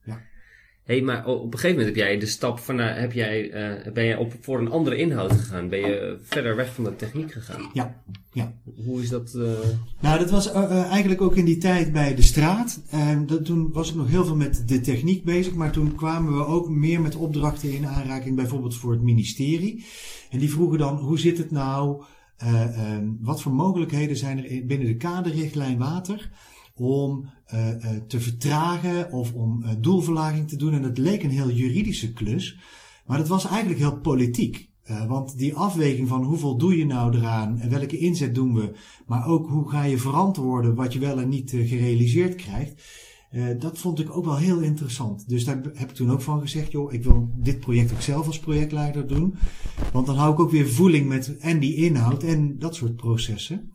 [0.84, 3.50] Hé, hey, maar op een gegeven moment heb jij de stap van, eh, heb jij,
[3.50, 5.68] eh, ben je op, voor een andere inhoud gegaan?
[5.68, 7.70] Ben je verder weg van de techniek gegaan?
[7.72, 8.52] Ja, ja.
[8.84, 9.34] Hoe is dat?
[9.34, 9.50] eh,
[10.00, 12.82] Nou, dat was eh, eh, eigenlijk ook in die tijd bij de straat.
[12.90, 16.36] En dat, toen was ik nog heel veel met de techniek bezig, maar toen kwamen
[16.36, 19.84] we ook meer met opdrachten in aanraking, bijvoorbeeld voor het ministerie.
[20.30, 22.02] En die vroegen dan, hoe zit het nou,
[22.36, 22.62] eh,
[22.94, 26.30] eh, wat voor mogelijkheden zijn er in- binnen de kaderrichtlijn water
[26.82, 30.72] om eh, eh, te vertragen of om eh, doelverlaging te doen.
[30.72, 32.58] En dat leek een heel juridische klus,
[33.06, 34.70] maar dat was eigenlijk heel politiek.
[35.08, 38.72] Want die afweging van hoeveel doe je nou eraan en welke inzet doen we,
[39.06, 42.82] maar ook hoe ga je verantwoorden wat je wel en niet gerealiseerd krijgt.
[43.58, 45.28] dat vond ik ook wel heel interessant.
[45.28, 48.26] Dus daar heb ik toen ook van gezegd, joh, ik wil dit project ook zelf
[48.26, 49.34] als projectleider doen.
[49.92, 53.72] Want dan hou ik ook weer voeling met en die inhoud en dat soort processen.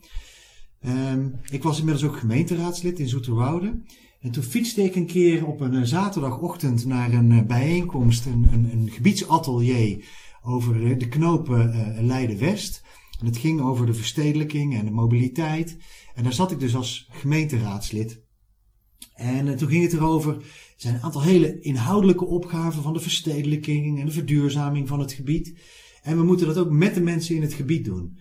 [0.88, 3.82] Ehm, ik was inmiddels ook gemeenteraadslid in Zoeterwoude.
[4.20, 8.48] En toen fietste ik een keer op een eh, zaterdagochtend naar een eh, bijeenkomst, een,
[8.52, 10.06] een, een gebiedsatelier
[10.42, 12.84] over eh, de knopen Leiden-West.
[13.20, 15.78] En het ging over de verstedelijking en de mobiliteit.
[16.16, 18.22] En daar zat ik dus als gemeenteraadslid.
[19.14, 20.44] En toen ging het erover, er
[20.76, 25.60] zijn een aantal hele inhoudelijke opgaven van de verstedelijking en de verduurzaming van het gebied.
[26.02, 28.18] En we moeten dat ook met de mensen in het gebied doen.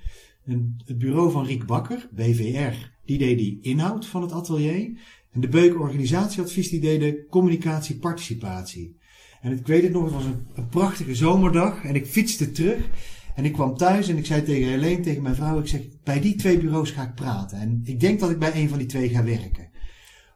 [0.46, 4.98] En het bureau van Riek Bakker, BVR, die deed die inhoud van het atelier.
[5.32, 8.96] En de Beuk Organisatieadvies, die deed de communicatie-participatie.
[9.40, 12.88] En ik weet het nog, het was een, prachtige zomerdag en ik fietste terug.
[13.34, 16.20] En ik kwam thuis en ik zei tegen Helene, tegen mijn vrouw, ik zeg, bij
[16.20, 17.58] die twee bureaus ga ik praten.
[17.58, 19.68] En ik denk dat ik bij een van die twee ga werken.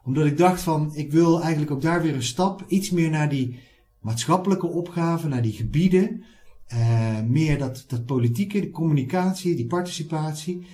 [0.03, 3.29] Omdat ik dacht van, ik wil eigenlijk ook daar weer een stap, iets meer naar
[3.29, 3.59] die
[3.99, 6.23] maatschappelijke opgaven, naar die gebieden.
[6.71, 10.65] Eh, meer dat, dat politieke, de communicatie, die participatie.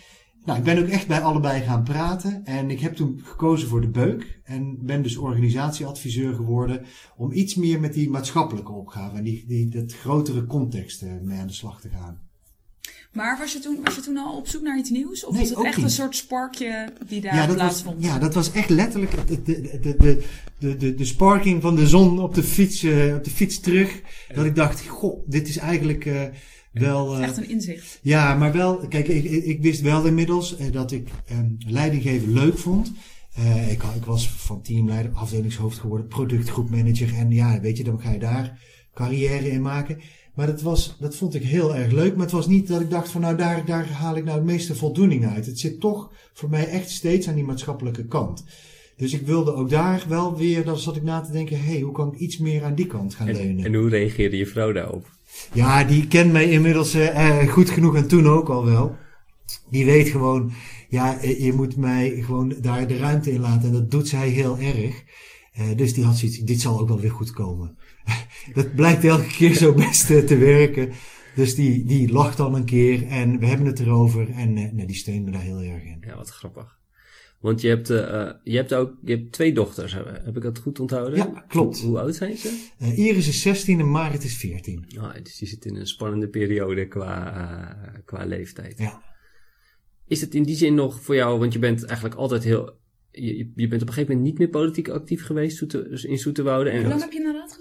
[0.45, 2.45] Nou, ik ben ook echt bij allebei gaan praten.
[2.45, 4.39] En ik heb toen gekozen voor de beuk.
[4.43, 6.85] En ben dus organisatieadviseur geworden.
[7.15, 11.39] Om iets meer met die maatschappelijke opgave en die, die, dat grotere context eh, mee
[11.39, 12.26] aan de slag te gaan.
[13.11, 15.25] Maar was je, toen, was je toen al op zoek naar iets nieuws?
[15.25, 15.85] Of Nee, was het ook echt niet.
[15.85, 18.03] een soort sparkje die daar ja, was, plaatsvond?
[18.03, 20.23] ja, dat was echt letterlijk de, de, de, de,
[20.59, 24.01] de, de, de sparking van de zon op de fiets, eh, op de fiets terug.
[24.35, 26.21] Dat ik dacht, goh, dit is eigenlijk eh,
[26.71, 27.13] wel...
[27.13, 27.99] Is eh, echt een inzicht.
[28.01, 32.57] Ja, maar wel, kijk, ik, ik, wist wel inmiddels eh, dat ik eh, leidinggeven leuk
[32.57, 32.91] vond.
[33.35, 37.13] Eh, ik, ik was van teamleider, afdelingshoofd geworden, productgroepmanager.
[37.15, 38.59] En ja, weet je, dan ga je daar
[38.93, 40.01] carrière in maken.
[40.37, 42.15] Maar dat, was, dat vond ik heel erg leuk.
[42.15, 44.45] Maar het was niet dat ik dacht van nou, daar, daar haal ik nou het
[44.45, 45.45] meeste voldoening uit.
[45.45, 48.45] Het zit toch voor mij echt steeds aan die maatschappelijke kant.
[48.97, 51.79] Dus ik wilde ook daar wel weer, dan zat ik na te denken, hé, hey,
[51.79, 53.57] hoe kan ik iets meer aan die kant gaan leunen?
[53.57, 55.09] en, en hoe reageerde je vrouw daarop?
[55.53, 58.95] Ja, die kent mij inmiddels eh, eh, goed genoeg en toen ook al wel.
[59.69, 60.51] Die weet gewoon,
[60.89, 63.67] ja, eh, je moet mij gewoon daar de ruimte in laten.
[63.67, 65.03] En dat doet zij heel erg.
[65.57, 67.77] Eh, dus die had zoiets, dit zal ook wel weer goed komen.
[68.53, 70.91] Dat blijkt elke keer zo best eh, te werken.
[71.35, 74.29] Dus die, die lacht dan een keer en we hebben het erover.
[74.29, 76.03] En eh, nee, die steunt me daar heel erg in.
[76.05, 76.77] Ja, wat grappig.
[77.39, 80.41] Want je hebt, eh, eh, je hebt ook je hebt twee dochters, heb heb ik
[80.41, 81.17] dat goed onthouden?
[81.17, 81.79] Ja, klopt.
[81.79, 82.67] Hoe, hoe oud zijn ze?
[82.95, 84.85] Iris is 16 en Marit is 14.
[84.97, 88.77] Ah, dus je zit in een spannende periode qua, eh, qua leeftijd.
[88.77, 89.03] Ja.
[90.07, 92.77] Is het in die zin nog voor jou, want je bent eigenlijk altijd heel,
[93.11, 96.69] je, je bent op een gegeven moment niet meer politiek actief geweest dus in Zoeterwoude.
[96.69, 97.56] En Hoe lang heb je de raad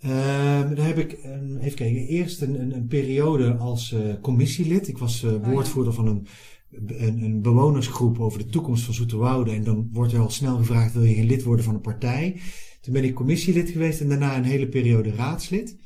[0.00, 4.88] Ehm, daar heb ik, een, even kijken, eerst een, een, een periode als eh, commissielid.
[4.88, 5.50] Ik was eh, ja.
[5.50, 6.26] woordvoerder van een,
[6.86, 9.50] een, een bewonersgroep over de toekomst van Zoeterwoude.
[9.50, 12.40] En dan wordt er al snel gevraagd, wil je geen lid worden van een partij?
[12.80, 15.76] Toen ben ik commissielid geweest en daarna een hele periode raadslid.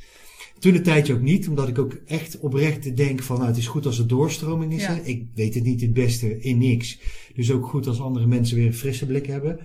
[0.59, 3.67] Toen een tijdje ook niet, omdat ik ook echt oprecht denk van, nou het is
[3.67, 4.83] goed als er doorstroming is.
[4.83, 5.01] Ja.
[5.03, 7.01] Ik weet het niet het beste in niks.
[7.35, 9.59] Dus ook goed als andere mensen weer een frisse blik hebben.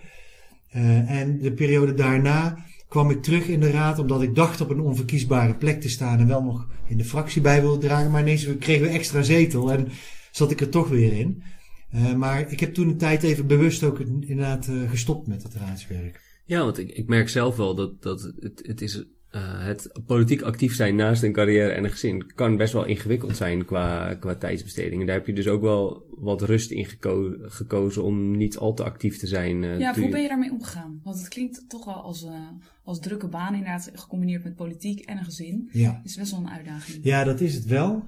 [0.70, 4.70] Eh, en de periode daarna kwam ik terug in de raad omdat ik dacht op
[4.70, 8.12] een onverkiesbare plek te staan en wel nog in de fractie bij wilde dragen.
[8.12, 9.88] Maar ineens kregen we extra zetel en
[10.32, 11.44] zat ik er toch weer in.
[11.90, 15.56] Eh, maar ik heb toen een tijd even bewust ook inderdaad eh, gestopt met het
[15.56, 16.42] raadswerk.
[16.46, 19.06] Ja, want ik, ik merk zelf wel dat, dat het, het is.
[19.32, 23.38] Eh, het politiek actief zijn naast een carrière en een gezin kan best wel ingewikkeld
[23.38, 25.02] zijn qua, qua tijdsbesteding.
[25.02, 28.74] En daar heb je dus ook wel wat rust in geko- gekozen om niet al
[28.74, 29.64] te actief te zijn.
[29.64, 31.00] eh, Ja, hoe ben je daarmee omgegaan?
[31.04, 32.32] Want het klinkt toch wel als, eh,
[32.84, 35.70] als drukke baan, inderdaad, gecombineerd met politiek en een gezin.
[35.72, 36.02] Ja.
[36.04, 37.00] Is best wel een uitdaging.
[37.04, 38.04] Ja, dat is het wel.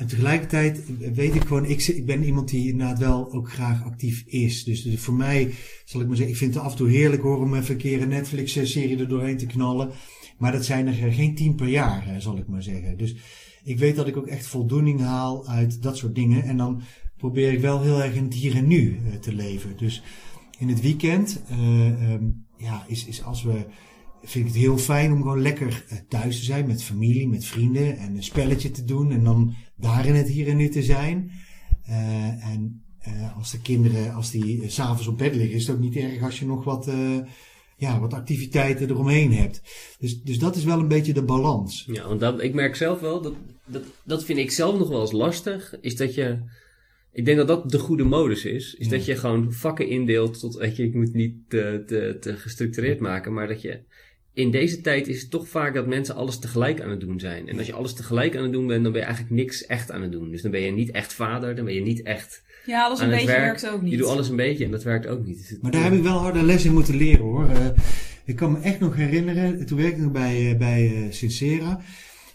[0.00, 0.82] En tegelijkertijd
[1.14, 4.64] weet ik gewoon, ik, ik ben iemand die inderdaad wel ook graag actief is.
[4.64, 7.22] Dus, dus voor mij, zal ik maar zeggen, ik vind het af en toe heerlijk
[7.22, 9.90] hoor om even een keer een Netflix-serie er doorheen te knallen.
[10.38, 12.96] Maar dat zijn er geen tien per jaar, hè, zal ik maar zeggen.
[12.96, 13.14] Dus
[13.64, 16.42] ik weet dat ik ook echt voldoening haal uit dat soort dingen.
[16.42, 16.82] En dan
[17.16, 19.76] probeer ik wel heel erg in het hier en nu eh, te leven.
[19.76, 20.02] Dus
[20.58, 22.24] in het weekend, eh, ehm,
[22.56, 23.66] ja, is, is als we
[24.22, 27.44] vind ik het heel fijn om gewoon lekker eh, thuis te zijn met familie, met
[27.44, 30.82] vrienden en een spelletje te doen en dan daar in het hier en nu te
[30.82, 31.30] zijn.
[31.86, 35.66] Eh, en eh, als de kinderen, als die eh, s s'avonds op bed liggen, is
[35.66, 36.90] het ook niet erg als je nog wat,
[37.76, 39.62] ja, wat activiteiten eromheen hebt.
[39.98, 41.84] Dus, dus dat is wel een beetje de balans.
[41.92, 45.00] Ja, want dat, ik merk zelf wel, dat, dat, dat vind ik zelf nog wel
[45.00, 46.38] eens lastig, is dat je,
[47.12, 48.92] ik denk dat dat de goede modus is, is Ja.
[48.92, 53.00] dat je gewoon vakken indeelt tot, weet je, ik moet niet te, te, te gestructureerd
[53.00, 53.80] maken, maar dat je,
[54.34, 57.48] in deze tijd is het toch vaak dat mensen alles tegelijk aan het doen zijn.
[57.48, 59.90] En als je alles tegelijk aan het doen bent, dan ben je eigenlijk niks echt
[59.90, 60.30] aan het doen.
[60.30, 63.04] Dus dan ben je niet echt vader, dan ben je niet echt Ja, alles een
[63.04, 63.44] aan het beetje werk.
[63.60, 63.90] werkt ook niet.
[63.90, 65.38] Je doet alles een beetje en dat werkt ook niet.
[65.38, 67.48] Dus het- Maar daar heb ik wel harde les in moeten leren hoor.
[67.48, 67.66] Eh,
[68.24, 71.80] ik kan me echt nog herinneren, toen werkte ik nog bij, eh, bij eh, Sincera,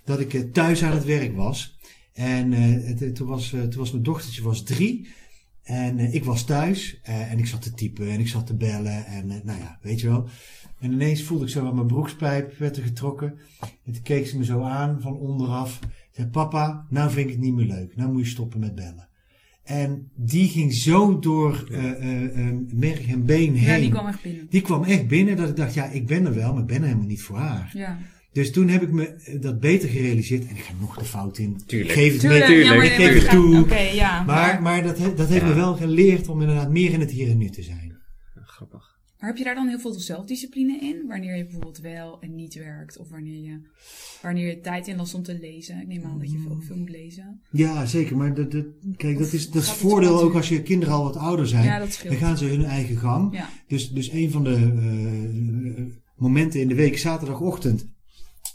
[0.06, 1.78] dat ik eh, thuis aan het werk was.
[2.14, 5.08] En eh, het, het- toen, was, eh, toen was mijn dochtertje was drie.
[5.64, 8.56] En eh, ik was thuis eh, en ik zat te typen en ik zat te
[8.56, 10.28] bellen en eh, nou ja, weet je wel.
[10.86, 13.38] En ineens voelde ik zo aan mijn broekspijp werd er getrokken.
[13.86, 15.80] En toen keek ze me zo aan van onderaf.
[16.12, 17.96] Zei, papa, nou vind ik het niet meer leuk.
[17.96, 19.08] Nou moet je stoppen met bellen.
[19.64, 23.74] En die ging zo door eh, eh, eh, merg en been heen.
[23.74, 24.48] Ja, die kwam echt binnen.
[24.50, 26.78] Die kwam echt binnen dat ik dacht, ja, ik ben er wel, maar ik ben
[26.82, 27.72] er helemaal niet voor haar.
[27.74, 27.98] Ja.
[28.32, 30.44] Dus toen heb ik me dat beter gerealiseerd.
[30.48, 31.58] En ik ga nog de fout in.
[31.66, 31.90] Tuurlijk.
[31.92, 32.58] Ik geef het Tuurlijk, mee.
[32.64, 33.60] ja, maar ik geef het toe.
[33.60, 34.24] Oké, ja.
[34.24, 35.48] Maar, maar dat, he- dat heeft Ja.
[35.48, 37.98] me wel geleerd om inderdaad meer in het hier en nu te zijn.
[38.36, 38.95] Ja, grappig.
[39.20, 41.08] Maar heb je daar dan heel veel zelfdiscipline in?
[41.08, 42.98] Wanneer je bijvoorbeeld wel en niet werkt?
[42.98, 43.60] Of wanneer je,
[44.22, 45.82] wanneer je tijd inlast om te lezen?
[45.82, 47.42] Ik neem aan dat je veel, veel moet lezen.
[47.52, 48.18] Ja, zeker.
[48.18, 48.66] Maar dat, dat,
[48.98, 51.64] kijk, dat is, dat is voordeel ook als je kinderen al wat ouder zijn.
[51.64, 53.36] Ja, dat Dan gaan ze hun eigen gang.
[53.36, 53.50] Ja.
[53.68, 55.84] Dus, dus een van de eh,
[56.16, 57.86] momenten in de week, zaterdagochtend,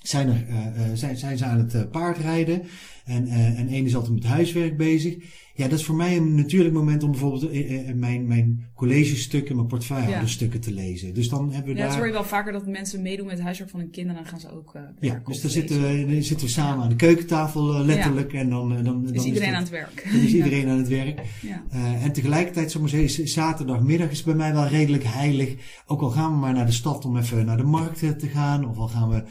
[0.02, 2.62] zijn, er, eh, eh, zijn, zijn ze aan het paardrijden.
[3.10, 5.16] En, eh, en één is altijd met huiswerk bezig.
[5.54, 9.56] Ja, dat is voor mij een natuurlijk moment om bijvoorbeeld eh, eh, mijn, mijn collegestukken,
[9.56, 11.14] mijn portefeuillehouderstukken te lezen.
[11.14, 11.98] Dus dan hebben we Ja, dat daar...
[11.98, 14.22] hoor je wel vaker dat mensen meedoen met het huiswerk van hun kinderen.
[14.22, 16.96] Dan gaan ze ook Ja, dus dan zitten, we, dan zitten we samen aan de
[16.96, 18.32] keukentafel letterlijk.
[18.32, 20.06] En dan, dan, dan Is iedereen dat- aan het werk.
[20.12, 21.20] Dan is iedereen aan het werk.
[21.42, 21.64] Ja.
[22.00, 25.54] En tegelijkertijd, maar zeggen, is zaterdagmiddag is bij mij wel redelijk heilig.
[25.86, 28.68] Ook al gaan we maar naar de stad om even naar de markt te gaan.
[28.68, 29.22] Of al gaan we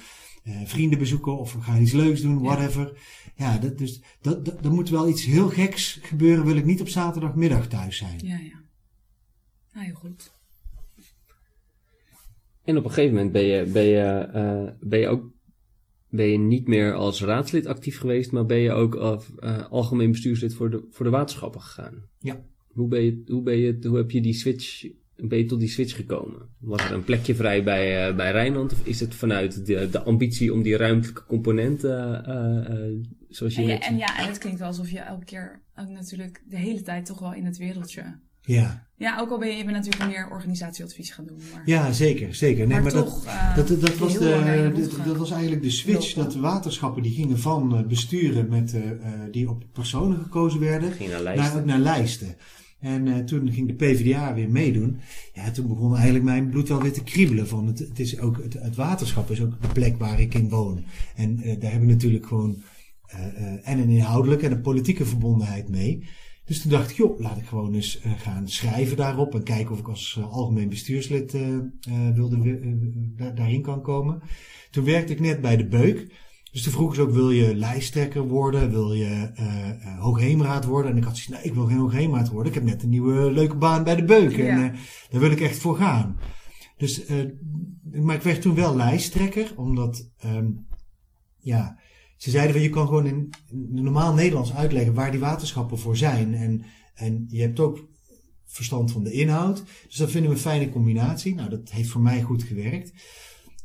[0.66, 1.40] vrienden bezoeken.
[1.40, 2.92] Of we gaan iets leuks doen, whatever.
[3.40, 6.46] Ja, dat, dus, dat, dat, er moet wel iets heel geks gebeuren.
[6.46, 8.20] Wil ik niet op zaterdagmiddag thuis zijn.
[8.24, 8.62] Ja, ja.
[9.74, 10.32] Nou, heel goed.
[12.64, 15.32] En op een gegeven moment ben je, ben je, eh, ben je ook
[16.10, 20.12] ben je niet meer als raadslid actief geweest, maar ben je ook als eh, algemeen
[20.12, 22.04] bestuurslid voor de, voor de waterschappen gegaan.
[22.20, 22.46] Ja.
[22.68, 24.88] Hoe, ben je, hoe, ben je, hoe heb je die switch,
[25.22, 26.50] ben je tot die switch gekomen?
[26.60, 30.02] Was er een plekje vrij bij, eh, bij Rijnland of is het vanuit de, de
[30.02, 32.96] ambitie om die ruimtelijke componenten, eh, eh,
[33.30, 35.62] zoals je En, ja, net en ja, en het klinkt wel alsof je elke keer
[35.76, 38.20] ook natuurlijk de hele tijd toch wel in het wereldje.
[38.42, 41.42] Ja, Ja, ook al ben je, je bent natuurlijk meer organisatieadvies gaan doen.
[41.54, 42.68] Maar, ja zeker, zeker.
[42.68, 43.26] Nee, maar, toch.
[43.56, 46.14] Dat, dat, dat was, de, dat was eigenlijk de switch.
[46.14, 50.60] Dat de waterschappen die gingen van eh, besturen met, eh, eh, die op personen gekozen
[50.60, 50.92] werden.
[50.92, 51.60] ging naar naar, lijsten.
[51.60, 52.36] ook naar lijsten.
[52.80, 55.00] En eh, toen ging de PvdA weer meedoen.
[55.34, 57.48] Ja, toen begon eigenlijk mijn bloed wel weer te kriebelen.
[57.48, 60.84] Van het, het, is ook, het, waterschap is ook de plek waar ik in woon.
[61.16, 62.62] En eh, daar hebben we natuurlijk gewoon
[63.06, 66.08] eh, en een inhoudelijke en een politieke verbondenheid mee.
[66.46, 69.80] Dus toen dacht ik, joh, laat ik gewoon eens gaan schrijven daarop en kijken of
[69.80, 71.38] ik als algemeen bestuurslid
[72.14, 72.60] wilde,
[73.36, 74.22] daarin kan komen.
[74.72, 76.08] Toen werkte ik net bij de Beuk.
[76.52, 78.72] Dus toen vroegen ze ook, wil je lijsttrekker worden?
[78.72, 79.32] Wil je
[80.00, 80.92] hoogheemraad worden?
[80.92, 82.48] En ik had gezegd, nee, ik wil geen hoogheemraad worden.
[82.48, 84.36] Ik heb net een nieuwe leuke baan bij de Beuk.
[84.36, 84.46] Ja.
[84.46, 84.76] En
[85.10, 86.18] daar wil ik echt voor gaan.
[86.78, 87.06] Dus,
[87.92, 90.68] maar ik werd toen wel lijsttrekker, omdat, um,
[91.38, 91.80] ja,
[92.18, 93.30] ze zeiden van je kan gewoon in,
[93.70, 96.34] normaal Nederlands uitleggen waar die waterschappen voor zijn.
[96.34, 97.88] En, en je hebt ook
[98.46, 99.64] verstand van de inhoud.
[99.88, 101.36] Dus dat vinden we een fijne combinatie.
[101.36, 102.94] Nou, dat heeft voor mij goed gewerkt.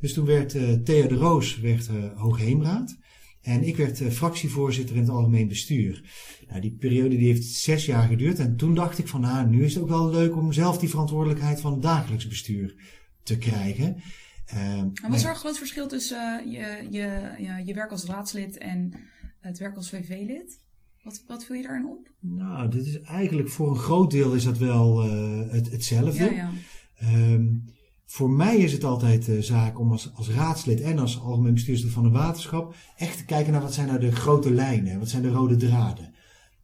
[0.05, 2.97] Dus toen werd uh, Thea de Roos werd, uh, hoogheemraad.
[3.41, 6.05] En ik werd uh, fractievoorzitter in het algemeen bestuur.
[6.49, 8.39] Nou, die periode die heeft zes jaar geduurd.
[8.39, 10.89] En toen dacht ik van, nou, nu is het ook wel leuk om zelf die
[10.89, 12.75] verantwoordelijkheid van het dagelijks bestuur
[13.23, 13.97] te krijgen.
[14.55, 18.05] Uh, en wat is er een groot verschil tussen je, je, je, je werk als
[18.05, 18.95] raadslid en
[19.41, 20.61] het werk als VV-lid?
[21.03, 22.11] Wat, wat vul je daarin op?
[22.21, 26.25] Nou, dit is eigenlijk voor een groot deel is dat wel uh, het, hetzelfde.
[26.25, 27.33] Ja, ja.
[27.33, 27.65] Um,
[28.15, 31.93] voor mij is het altijd uh, zaak om als, als raadslid en als algemeen bestuurslid
[31.93, 35.23] van een waterschap echt te kijken naar wat zijn nou de grote lijnen, wat zijn
[35.23, 36.15] de rode draden.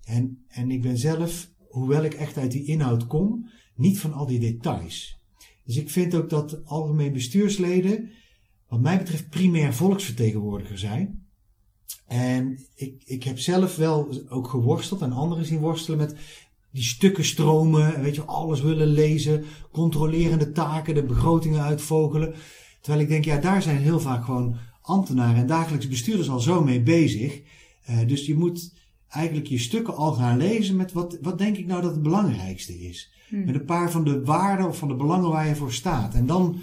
[0.05, 4.27] En, en ik ben zelf, hoewel ik echt uit die inhoud kom, niet van al
[4.27, 5.21] die details.
[5.65, 8.11] Dus ik vind ook dat algemeen bestuursleden,
[8.69, 11.27] wat mij betreft, primair volksvertegenwoordiger zijn.
[12.07, 16.15] En ik, ik heb zelf wel ook geworsteld en anderen zien worstelen met
[16.73, 22.35] die stukken stromen, weet je, alles willen lezen, controlerende taken, de begrotingen uitvogelen.
[22.81, 26.65] Terwijl ik denk, ja, daar zijn heel vaak gewoon ambtenaren en dagelijks bestuurders al zo
[26.65, 27.41] mee bezig.
[27.91, 28.75] Uh, dus je moet
[29.09, 32.81] eigenlijk je stukken al gaan lezen met wat, wat denk ik nou dat het belangrijkste
[32.81, 33.13] is.
[33.29, 33.45] Hmm.
[33.45, 36.15] Met een paar van de waarden of van de belangen waar je voor staat.
[36.15, 36.59] En dan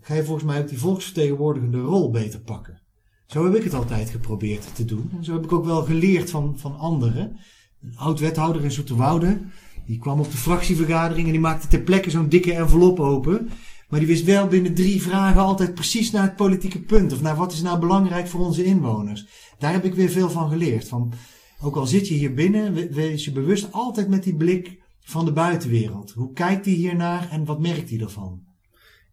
[0.00, 2.80] ga je volgens mij ook die volksvertegenwoordigende rol beter pakken.
[3.26, 5.10] Zo heb ik het altijd geprobeerd te doen.
[5.16, 7.36] En zo heb ik ook wel geleerd van, van anderen.
[7.82, 9.40] Een oud-wethouder in Zoeterwoude,
[9.86, 13.48] die kwam op de fractievergadering en die maakte ter plekke zo'n dikke envelop open.
[13.88, 17.12] Maar die wist wel binnen drie vragen altijd precies naar het politieke punt.
[17.12, 19.26] Of naar wat is nou belangrijk voor onze inwoners.
[19.58, 20.88] Daar heb ik weer veel van geleerd.
[20.88, 21.12] Van,
[21.60, 25.32] ook al zit je hier binnen, wees je bewust altijd met die blik van de
[25.32, 26.12] buitenwereld.
[26.12, 28.44] Hoe kijkt hij hiernaar en wat merkt hij ervan?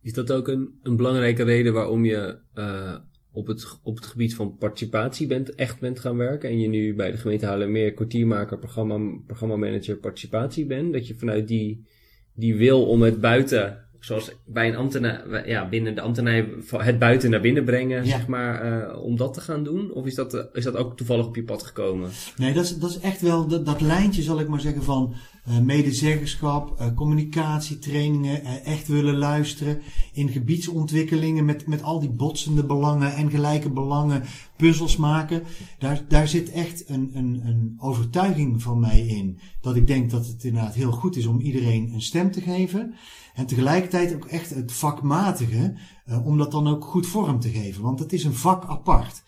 [0.01, 2.95] Is dat ook een, een belangrijke reden waarom je uh,
[3.33, 6.95] op, het, op het gebied van participatie bent, echt bent gaan werken en je nu
[6.95, 10.93] bij de gemeente meer kwartiermaker, programma, programmamanager participatie bent?
[10.93, 11.85] Dat je vanuit die,
[12.33, 17.29] die wil om het buiten zoals bij een ambtenaar, ja, binnen de ambtenarij het buiten
[17.29, 19.91] naar binnen brengen, zeg maar, uh, om dat te gaan doen?
[19.91, 22.09] Of is dat, uh, is dat ook toevallig op je pad gekomen?
[22.37, 25.13] Nee, dat is, dat is echt wel dat, dat lijntje, zal ik maar zeggen, van
[25.61, 29.81] medezeggenschap, communicatietrainingen, echt willen luisteren,
[30.13, 34.23] in gebiedsontwikkelingen met, met al die botsende belangen en gelijke belangen,
[34.57, 35.43] puzzels maken.
[35.79, 40.27] Daar, daar zit echt een, een, een overtuiging van mij in, dat ik denk dat
[40.27, 42.93] het inderdaad heel goed is om iedereen een stem te geven.
[43.33, 45.75] En tegelijkertijd ook echt het vakmatige,
[46.23, 47.83] om dat dan ook goed vorm te geven.
[47.83, 49.23] Want het is een vak apart.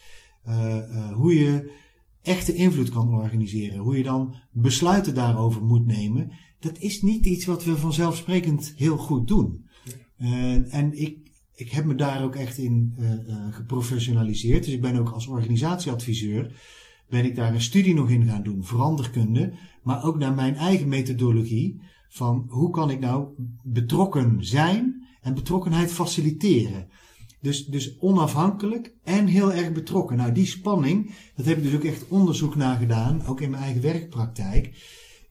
[1.13, 1.83] Hoe je
[2.25, 7.45] echte invloed kan organiseren, hoe je dan besluiten daarover moet nemen, dat is niet iets
[7.45, 9.65] wat we vanzelfsprekend heel goed doen.
[10.69, 11.17] en ik,
[11.55, 12.95] ik heb me daar ook echt in
[13.51, 14.63] geprofessionaliseerd.
[14.63, 16.51] Dus ik ben ook als organisatieadviseur,
[17.09, 20.87] ben ik daar een studie nog in gaan doen, veranderkunde, maar ook naar mijn eigen
[20.87, 23.27] methodologie van hoe kan ik nou
[23.63, 26.87] betrokken zijn en betrokkenheid faciliteren.
[27.45, 30.17] Dus, dus onafhankelijk en heel erg betrokken.
[30.17, 33.63] Nou, die spanning, dat heb ik dus ook echt onderzoek naar gedaan, ook in mijn
[33.63, 34.73] eigen werkpraktijk.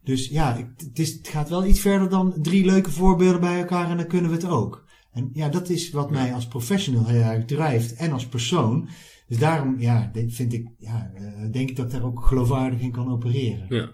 [0.05, 3.97] Dus ja, het, is, gaat wel iets verder dan drie leuke voorbeelden bij elkaar en
[3.97, 4.85] dan kunnen we het ook.
[5.13, 8.89] En ja, dat is wat mij als professional heel erg drijft en als persoon.
[9.29, 12.93] Dus daarom, ja, vind ik, ja, eh, denk ik dat ik daar ook geloofwaardig in
[12.93, 13.67] kan opereren.
[13.69, 13.91] Ja.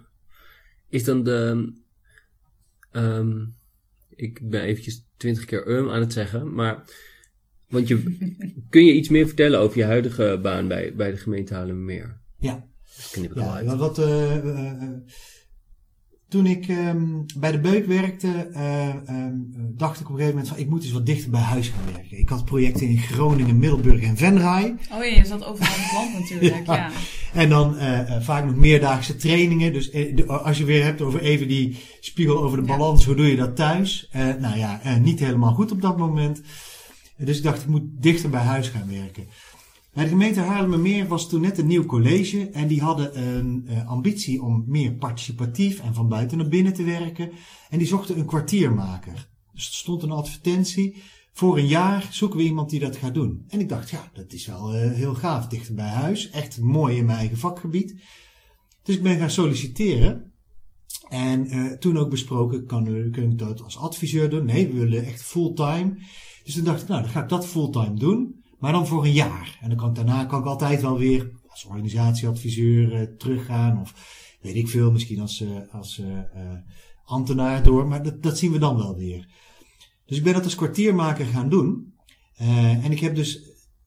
[0.88, 1.72] Is dan de,
[2.92, 3.56] Um,
[4.08, 6.84] ik ben eventjes twintig keer um aan het zeggen, maar
[7.70, 8.16] want je,
[8.70, 12.20] kun je iets meer vertellen over je huidige baan bij, bij de gemeente Haarlemmermeer?
[12.38, 12.68] Ja.
[13.12, 14.82] Dat ja, wat, uh, uh,
[16.28, 20.48] toen ik um, bij de Beuk werkte, uh, um, dacht ik op een gegeven moment
[20.48, 22.18] van ik moet eens wat dichter bij huis gaan werken.
[22.18, 24.76] Ik had projecten in Groningen, Middelburg en Venray.
[24.92, 26.74] Oh ja, je zat overal in het land natuurlijk, ja.
[26.74, 26.90] ja.
[27.34, 29.72] En dan uh, vaak nog meerdaagse trainingen.
[29.72, 33.26] Dus de, als je weer hebt over even die spiegel over de balans, hoe doe
[33.26, 34.10] je dat thuis?
[34.38, 36.42] nou ja, niet helemaal goed op dat moment.
[37.24, 39.26] Dus ik dacht ik moet dichter bij huis gaan werken.
[39.92, 43.88] Bij de gemeente Haarlemmermeer was toen net een nieuw college en die hadden een uh,
[43.88, 47.30] ambitie om meer participatief en van buiten naar binnen te werken.
[47.70, 49.28] En die zochten een kwartiermaker.
[49.52, 51.02] Dus er stond een advertentie.
[51.32, 53.44] Voor een jaar zoeken we iemand die dat gaat doen.
[53.48, 56.30] En ik dacht, ja, dat is wel uh, heel gaaf, dichter bij huis.
[56.30, 57.94] Echt mooi in mijn eigen vakgebied.
[58.82, 60.32] Dus ik ben gaan solliciteren.
[61.08, 64.44] En uh, toen ook besproken, kan, kun ik dat als adviseur doen?
[64.44, 65.96] Nee, we willen echt fulltime.
[66.44, 69.12] Dus toen dacht ik, nou, dan ga ik dat fulltime doen, maar dan voor een
[69.12, 69.58] jaar.
[69.60, 73.94] En dan kan ik, daarna kan ik altijd wel weer als organisatieadviseur uh, teruggaan of
[74.40, 76.02] weet ik veel, misschien als, uh, als
[77.04, 77.86] ambtenaar door.
[77.86, 79.28] Maar dat, dat zien we dan wel weer.
[80.06, 81.94] Dus ik ben dat als kwartiermaker gaan doen.
[82.36, 83.40] en ik heb dus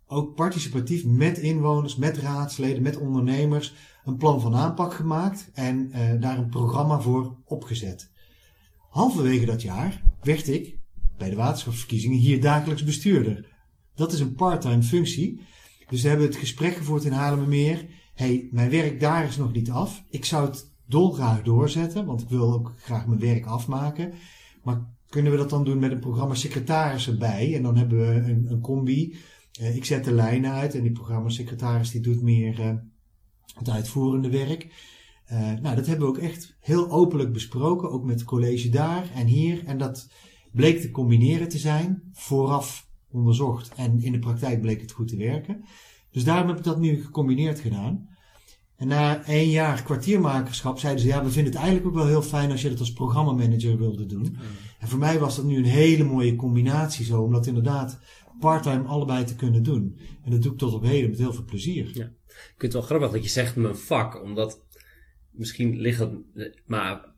[0.08, 3.74] ook participatief met inwoners, met raadsleden, met ondernemers
[4.06, 8.12] een plan van aanpak gemaakt en daar een programma voor opgezet.
[8.90, 10.78] Halverwege dat jaar werd ik
[11.24, 13.46] bij de waterschapsverkiezingen hier dagelijks bestuurder.
[13.96, 15.42] Dat is een parttime functie.
[15.90, 17.86] Dus we hebben het gesprek gevoerd in Haarlemmermeer.
[18.14, 20.04] hey, mijn werk daar is nog niet af.
[20.10, 24.14] Ik zou het dolgraag doorzetten, want ik wil ook graag mijn werk afmaken.
[24.64, 27.56] Maar kunnen we dat dan doen met een programma secretaris erbij?
[27.56, 29.16] En dan hebben we een, een combi.
[29.62, 32.74] Uh, ik zet de lijnen uit en die programmasecretaris die doet meer uh,
[33.54, 34.68] het uitvoerende werk.
[35.32, 39.10] Uh, nou, dat hebben we ook echt heel openlijk besproken, ook met het college daar
[39.16, 39.66] en hier.
[39.66, 40.08] En dat
[40.54, 45.18] bleek te combineren te zijn, vooraf onderzocht en in de praktijk bleek het goed te
[45.18, 45.64] werken.
[46.12, 48.12] Dus daarom heb ik dat nu gecombineerd gedaan.
[48.76, 52.22] En na één jaar kwartiermakerschap zeiden ze, ja, we vinden het eigenlijk ook wel heel
[52.22, 54.22] fijn als je dat als programmamanager wilde doen.
[54.22, 54.38] Mm.
[54.80, 58.00] En voor mij was dat nu een hele mooie combinatie zo, omdat inderdaad
[58.40, 60.00] parttime allebei te kunnen doen.
[60.24, 61.92] En dat doe ik tot op heden met heel veel plezier.
[61.94, 62.06] Ja.
[62.28, 64.62] Ik vind het wel grappig dat je zegt mijn vak, omdat
[65.32, 66.12] misschien ligt het,
[66.66, 67.13] maar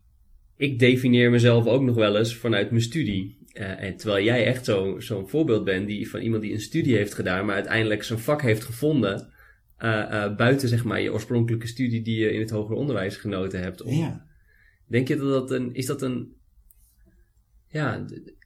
[0.57, 3.37] ik definieer mezelf ook nog wel eens vanuit mijn studie.
[3.53, 6.95] Uh, en terwijl jij echt zo'n zo voorbeeld bent die, van iemand die een studie
[6.95, 9.33] heeft gedaan, maar uiteindelijk zijn vak heeft gevonden.
[9.79, 13.59] Uh, uh, buiten zeg maar je oorspronkelijke studie die je in het hoger onderwijs genoten
[13.59, 13.83] hebt.
[13.85, 14.25] ja.
[14.87, 16.35] Denk je dat dat een, is dat een,
[17.67, 18.05] ja,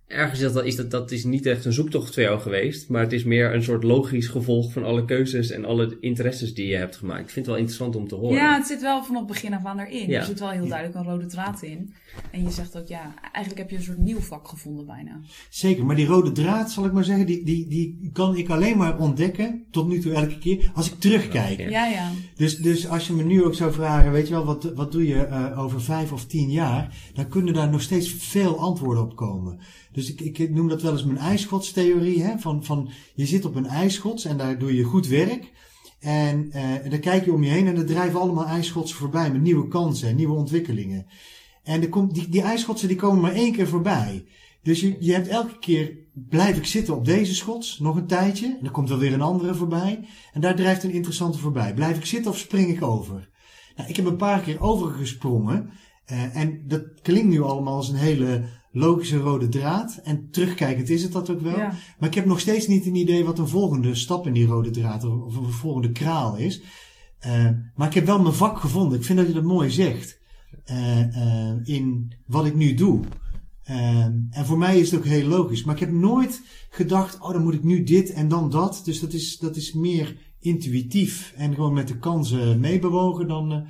[0.10, 3.01] ergens is dat, is dat, dat is niet echt een zoektocht voor jou geweest, maar
[3.01, 6.76] het is meer een soort logisch gevolg van alle keuzes en alle interesses die je
[6.76, 7.20] hebt gemaakt.
[7.20, 8.36] Ik vind het wel interessant om te horen.
[8.36, 10.14] Ja, het zit wel vanaf begin af aan erin.
[10.14, 11.93] Er zit wel heel duidelijk een rode draad in.
[12.32, 15.20] En je zegt ook, ja, eigenlijk heb je een soort nieuw vak gevonden bijna.
[15.49, 18.78] Zeker, maar die rode draad, zal ik maar zeggen, die, die, die kan ik alleen
[18.78, 21.70] maar ontdekken, tot nu toe elke keer, als ik terugkijk.
[21.70, 22.12] Ja, ja.
[22.36, 25.07] Dus, dus als je me nu ook zou vragen, weet je wel, wat, wat doe
[25.07, 29.16] je uh, over vijf of tien jaar, dan kunnen daar nog steeds veel antwoorden op
[29.16, 29.60] komen.
[29.92, 32.24] Dus ik, ik noem dat wel eens mijn ijsgodstheorie.
[32.24, 32.38] Hè?
[32.38, 35.52] Van, van, je zit op een ijsschots en daar doe je goed werk.
[36.00, 39.32] En, uh, en dan kijk je om je heen en er drijven allemaal ijsschotsen voorbij
[39.32, 41.06] met nieuwe kansen en nieuwe ontwikkelingen.
[41.64, 44.26] En er komt, die, die ijsschotsen die komen maar één keer voorbij.
[44.64, 48.46] Dus je, je hebt elke keer, blijf ik zitten op deze schots, nog een tijdje.
[48.46, 50.08] En dan komt wel weer een andere voorbij.
[50.34, 51.74] En daar drijft een interessante voorbij.
[51.74, 53.30] Blijf ik zitten of spring ik over?
[53.76, 55.70] Nou, ik heb een paar keer overgesprongen.
[56.12, 59.99] Uh, en dat klinkt nu allemaal als een hele logische rode draad.
[60.03, 61.57] En terugkijkend is het dat ook wel.
[61.57, 64.70] Maar ik heb nog steeds niet een idee wat een volgende stap in die rode
[64.70, 66.61] draad of een volgende kraal is.
[67.26, 68.99] Uh, maar ik heb wel mijn vak gevonden.
[68.99, 70.20] Ik vind dat je dat mooi zegt.
[70.65, 72.99] Uh, uh, in wat ik nu doe.
[73.63, 75.63] en voor mij is het ook heel logisch.
[75.63, 78.82] Maar ik heb nooit gedacht, oh dan moet ik nu dit en dan dat.
[78.84, 83.67] Dus dat is, dat is meer intuïtief en gewoon met de kansen meebewogen dan.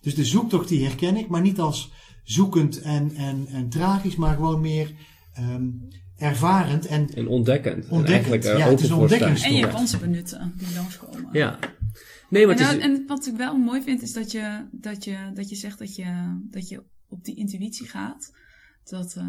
[0.00, 1.92] dus de zoektocht die herken ik, maar niet als
[2.26, 4.94] zoekend en, en, en tragisch, maar gewoon meer
[5.38, 7.88] um, ervarend en, en ontdekkend.
[7.88, 8.44] ontdekkend.
[8.44, 11.28] En ja, het is een En je kansen benutten die langskomen.
[11.32, 11.58] Ja.
[12.30, 12.82] Nee, maar en, het is...
[12.82, 15.96] en wat ik wel mooi vind, is dat je, dat je, dat je zegt dat
[15.96, 18.32] je, dat je op die intuïtie gaat.
[18.84, 19.24] Dat uh,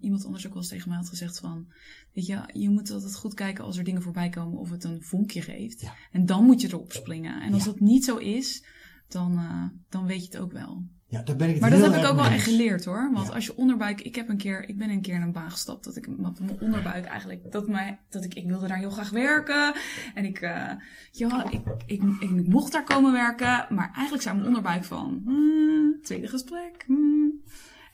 [0.00, 1.66] iemand anders ook wel eens tegen mij had gezegd van...
[2.12, 5.02] Weet je, je moet altijd goed kijken als er dingen voorbij komen of het een
[5.02, 5.80] vonkje geeft.
[5.80, 5.94] Ja.
[6.10, 7.42] En dan moet je erop springen.
[7.42, 7.70] En als ja.
[7.70, 8.64] dat niet zo is,
[9.08, 10.84] dan, uh, dan weet je het ook wel.
[11.12, 13.10] Ja, daar ben ik het maar dat heb ik ook wel echt geleerd hoor.
[13.12, 13.32] Want Ja.
[13.34, 15.84] als je onderbuik, ik heb een keer, ik ben een keer in een baan gestapt
[15.84, 19.74] dat ik mijn onderbuik eigenlijk, dat mij, dat ik, ik wilde daar heel graag werken.
[20.14, 20.70] En ik, eh,
[21.10, 23.66] ja, ik, ik, ik, ik mocht daar komen werken.
[23.74, 26.84] Maar eigenlijk zei mijn onderbuik van, hmm, tweede gesprek.
[26.86, 27.40] hmm.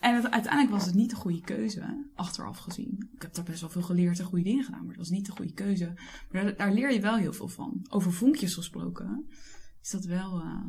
[0.00, 3.08] En het, uiteindelijk was het niet de goede keuze, achteraf gezien.
[3.14, 5.26] Ik heb daar best wel veel geleerd en goede dingen gedaan, maar het was niet
[5.26, 5.92] de goede keuze.
[6.32, 7.86] Maar daar, daar leer je wel heel veel van.
[7.88, 9.26] Over vonkjes gesproken,
[9.82, 10.40] is dat wel.
[10.40, 10.64] eh,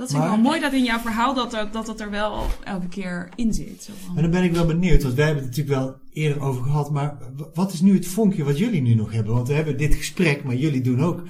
[0.00, 2.46] dat vind ik wel mooi dat in jouw verhaal dat, er- dat het er wel
[2.64, 3.82] elke keer in zit.
[3.82, 6.62] Zo Maar dan ben ik wel benieuwd, want wij hebben het natuurlijk wel eerder over
[6.62, 6.90] gehad.
[6.90, 7.18] Maar
[7.54, 9.34] wat is nu het vonkje wat jullie nu nog hebben?
[9.34, 11.22] Want we hebben dit gesprek, maar jullie doen ook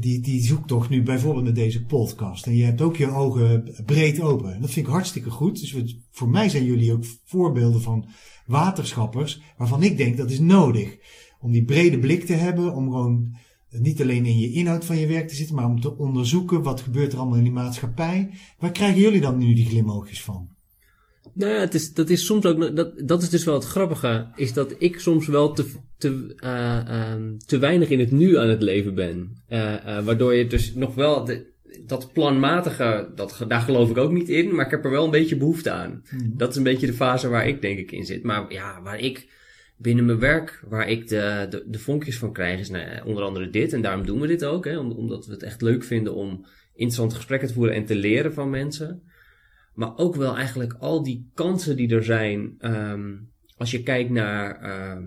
[0.00, 2.46] die, die zoektocht nu bijvoorbeeld met deze podcast.
[2.46, 4.54] En je hebt ook je ogen breed open.
[4.54, 5.60] En dat vind ik hartstikke goed.
[5.60, 8.06] Dus we- voor mij zijn jullie ook voorbeelden van
[8.46, 10.96] waterschappers, waarvan ik denk dat is nodig.
[11.40, 13.36] Om die brede blik te hebben, om gewoon
[13.78, 16.80] niet alleen in je inhoud van je werk te zitten, maar om te onderzoeken wat
[16.80, 18.30] gebeurt er allemaal in die maatschappij.
[18.58, 20.48] Waar krijgen jullie dan nu die glimoogjes van?
[21.34, 24.26] Nou ja, het is, dat is soms ook, dat, dat is dus wel het grappige,
[24.36, 25.66] is dat ik soms wel te,
[25.98, 29.42] te, eh, ehm, te weinig in het nu aan het leven ben.
[29.48, 31.52] Eh, eh, waardoor je dus nog wel, de,
[31.86, 35.10] dat planmatige, dat, daar geloof ik ook niet in, maar ik heb er wel een
[35.10, 36.02] beetje behoefte aan.
[36.08, 36.32] Hmm.
[36.36, 38.22] Dat is een beetje de fase waar ik denk ik in zit.
[38.22, 39.28] Maar ja, waar ik
[39.84, 43.50] binnen mijn werk, waar ik de, de, de vonkjes van krijg, is nou, onder andere
[43.50, 43.72] dit.
[43.72, 46.46] En daarom doen we dit ook, hè, om- omdat we het echt leuk vinden om
[46.74, 49.02] interessante gesprekken te voeren en te leren van mensen.
[49.74, 52.54] Maar ook wel eigenlijk al die kansen die er zijn.
[52.58, 53.12] ehm,
[53.56, 55.02] als je kijkt naar ehm,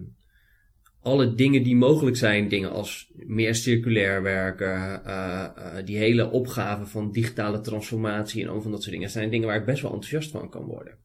[1.02, 2.48] alle dingen die mogelijk zijn.
[2.48, 5.04] Dingen als meer circulair werken.
[5.06, 9.10] eh, eh, die hele opgave van digitale transformatie en al van dat soort dingen.
[9.10, 10.98] zijn dingen waar ik best wel enthousiast van kan worden.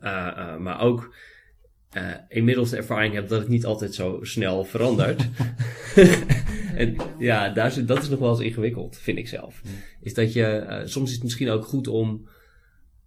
[0.00, 1.14] Eh, maar ook
[1.90, 5.28] eh, inmiddels de ervaring heb dat het niet altijd zo snel verandert.
[6.74, 9.62] en ja, daar is, dat is nog wel eens ingewikkeld, vind ik zelf.
[10.00, 12.28] Is dat je, eh, soms is het misschien ook goed om.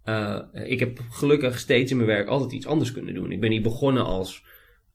[0.04, 3.32] eh, ik heb gelukkig steeds in mijn werk altijd iets anders kunnen doen.
[3.32, 4.44] Ik ben hier begonnen als,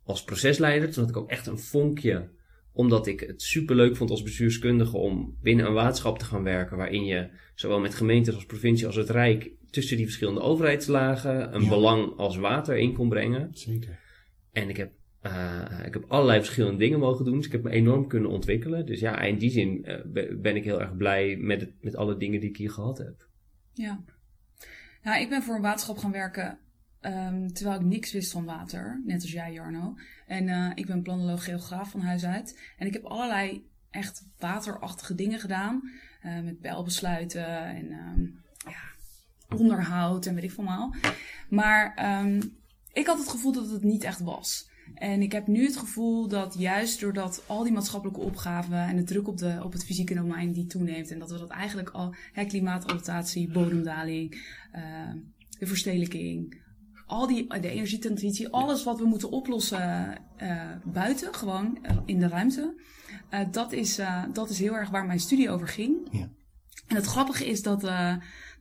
[0.04, 0.92] als procesleider.
[0.92, 2.30] Toen had ik ook echt een vonkje.
[2.72, 6.78] Omdat ik het superleuk vond als bestuurskundige om binnen een waterschap te gaan werken.
[6.78, 11.61] Waarin je zowel met gemeentes als provincie als het Rijk tussen die verschillende overheidslagen een
[11.63, 11.70] Ja.
[11.70, 13.49] belang als water in kon brengen.
[13.51, 13.99] Zeker.
[14.51, 14.91] En ik heb,
[15.22, 17.36] eh, ik heb allerlei verschillende dingen mogen doen.
[17.38, 18.86] Dus ik heb me enorm kunnen ontwikkelen.
[18.86, 21.95] Dus ja, in die zin eh, be- ben ik heel erg blij met, het, met
[21.95, 23.28] alle dingen die ik hier gehad heb.
[23.74, 23.99] Ja.
[25.03, 26.57] Nou, ik ben voor een waterschap gaan werken
[26.99, 29.01] ehm, terwijl ik niks wist van water.
[29.05, 29.95] Net als jij, Jarno.
[30.28, 32.74] En eh, ik ben planoloog geograaf van huis uit.
[32.78, 35.82] En ik heb allerlei echt waterachtige dingen gedaan.
[36.22, 38.26] eh, met belbesluiten en ehm,
[39.58, 41.14] onderhoud en weet ik veel maar.
[41.50, 42.41] Maar ehm,
[42.93, 44.68] ik had het gevoel dat het niet echt was.
[44.95, 49.04] En ik heb nu het gevoel dat juist doordat al die maatschappelijke opgaven en de
[49.04, 51.12] druk op, de, op het fysieke domein die toeneemt.
[51.12, 54.82] En dat we dat eigenlijk al, hè, klimaatadaptatie, bodemdaling, eh,
[55.60, 56.62] de verstedelijking,
[57.10, 62.28] al die, de energietransitie, alles wat we moeten oplossen eh, buiten, gewoon eh, in de
[62.28, 62.82] ruimte.
[63.30, 64.00] eh, dat, is,
[64.34, 66.08] dat is heel erg waar mijn studie over ging.
[66.12, 66.30] Ja.
[66.88, 67.82] En het grappige is dat,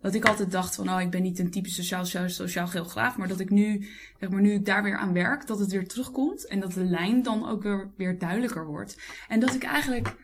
[0.01, 3.17] dat ik altijd dacht van, oh, ik ben niet een typisch sociaal, sociaal, sociaal geograaf,
[3.17, 3.89] maar dat ik nu,
[4.21, 6.85] zeg maar, nu ik daar weer aan werk, dat het weer terugkomt en dat de
[6.85, 8.99] lijn dan ook weer, weer duidelijker wordt.
[9.29, 10.17] En dat ik eigenlijk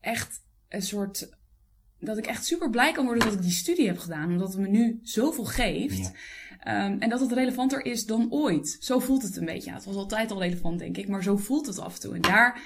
[0.00, 1.28] echt een soort,
[1.98, 4.60] dat ik echt super blij kan worden dat ik die studie heb gedaan, omdat het
[4.60, 5.98] me nu zoveel geeft.
[5.98, 6.12] Ja.
[6.58, 8.76] Ehm, en dat het relevanter is dan ooit.
[8.80, 9.70] Zo voelt het een beetje.
[9.70, 12.14] Ja, het was altijd al relevant, denk ik, maar zo voelt het af en toe.
[12.14, 12.60] En daar,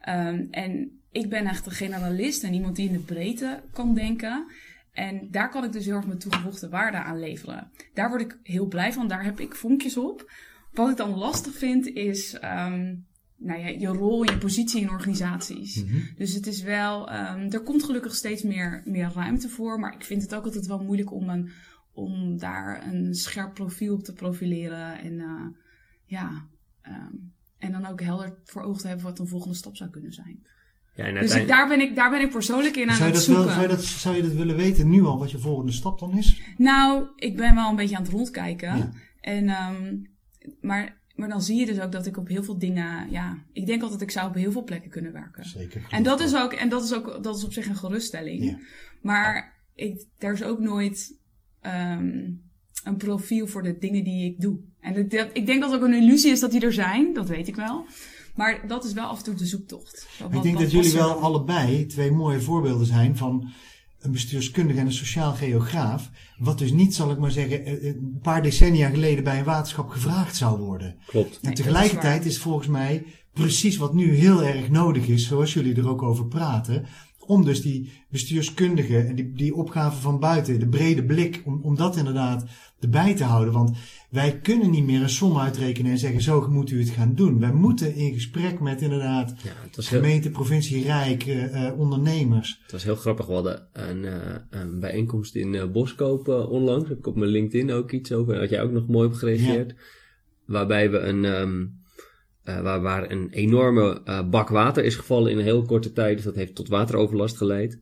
[0.00, 4.46] ehm, en ik ben echt een generalist en iemand die in de breedte kan denken.
[4.94, 7.70] En daar kan ik dus heel erg mijn toegevoegde waarde aan leveren.
[7.94, 9.08] Daar word ik heel blij van.
[9.08, 10.32] Daar heb ik vonkjes op.
[10.72, 12.94] Wat ik dan lastig vind is ehm,
[13.36, 15.84] nou ja, je rol, je positie in organisaties.
[15.84, 15.98] Mhm.
[16.16, 19.80] Dus het is wel, ehm, er komt gelukkig steeds meer, meer ruimte voor.
[19.80, 21.50] Maar ik vind het ook altijd wel moeilijk om, een,
[21.92, 24.98] om daar een scherp profiel op te profileren.
[24.98, 25.46] En eh,
[26.04, 26.46] ja,
[26.80, 27.14] ehm,
[27.58, 30.46] en dan ook helder voor ogen te hebben wat een volgende stap zou kunnen zijn.
[30.94, 33.26] Ja, en Dus daar, ben ik, daar ben ik persoonlijk in aan Zou je, het
[33.26, 33.54] dat wel, zoeken.
[33.54, 36.18] zou, je dat, zou je dat willen weten nu al, wat je volgende stap dan
[36.18, 36.40] is?
[36.56, 38.76] Nou, ik ben wel een beetje aan het rondkijken.
[38.76, 38.92] Ja.
[39.20, 39.96] En, ehm,
[40.60, 43.10] maar, maar dan zie je dus ook dat ik op heel veel dingen...
[43.10, 45.44] Ja, ik denk altijd ik zou op heel veel plekken kunnen werken.
[45.44, 45.86] Zeker.
[45.90, 48.44] En dat is ook, en dat is ook, dat is op zich een geruststelling.
[48.44, 48.58] Ja.
[49.02, 51.18] Maar ik, er is ook nooit
[51.60, 52.30] ehm,
[52.84, 54.58] een profiel voor de dingen die ik doe.
[54.80, 54.96] En
[55.32, 57.56] ik denk dat het ook een illusie is dat die er zijn, dat weet ik
[57.56, 57.86] wel.
[58.34, 60.06] Maar dat is wel af en toe de zoektocht.
[60.18, 63.50] Wat- ik denk dat jullie wel allebei twee mooie voorbeelden zijn van
[64.00, 66.10] een bestuurskundige en een sociaal geograaf.
[66.38, 69.88] Wat dus niet, zal ik maar zeggen, eh, een paar decennia geleden bij een waterschap
[69.88, 70.96] gevraagd zou worden.
[71.06, 71.38] Klopt.
[71.42, 72.26] En is tegelijkertijd waar.
[72.26, 76.26] is volgens mij precies wat nu heel erg nodig is, zoals jullie er ook over
[76.26, 76.86] praten.
[77.26, 81.76] Om dus die bestuurskundige en die, die opgave van buiten, de brede blik, om, om
[81.76, 82.44] dat inderdaad
[82.80, 83.52] erbij te houden.
[83.52, 83.76] Want
[84.10, 87.40] wij kunnen niet meer een som uitrekenen en zeggen, zo moet u het gaan doen.
[87.40, 92.60] Wij moeten in gesprek met inderdaad Ja, heel, gemeente, provincie, rijk, eh, eh, ondernemers.
[92.62, 93.26] het was heel grappig.
[93.26, 96.88] We hadden een, eh, een bijeenkomst in Boskoop onlangs.
[96.88, 98.38] Heb ik op mijn LinkedIn ook iets over.
[98.38, 99.74] Had jij ook nog mooi op gereageerd.
[100.44, 101.64] Waarbij we een, ehm,
[102.44, 106.16] eh, waar, waar een enorme eh, bak water is gevallen in een heel korte tijd.
[106.16, 107.80] Dus dat heeft tot wateroverlast geleid.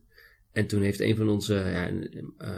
[0.51, 1.89] En toen heeft een van onze, ja,
[2.37, 2.51] eh,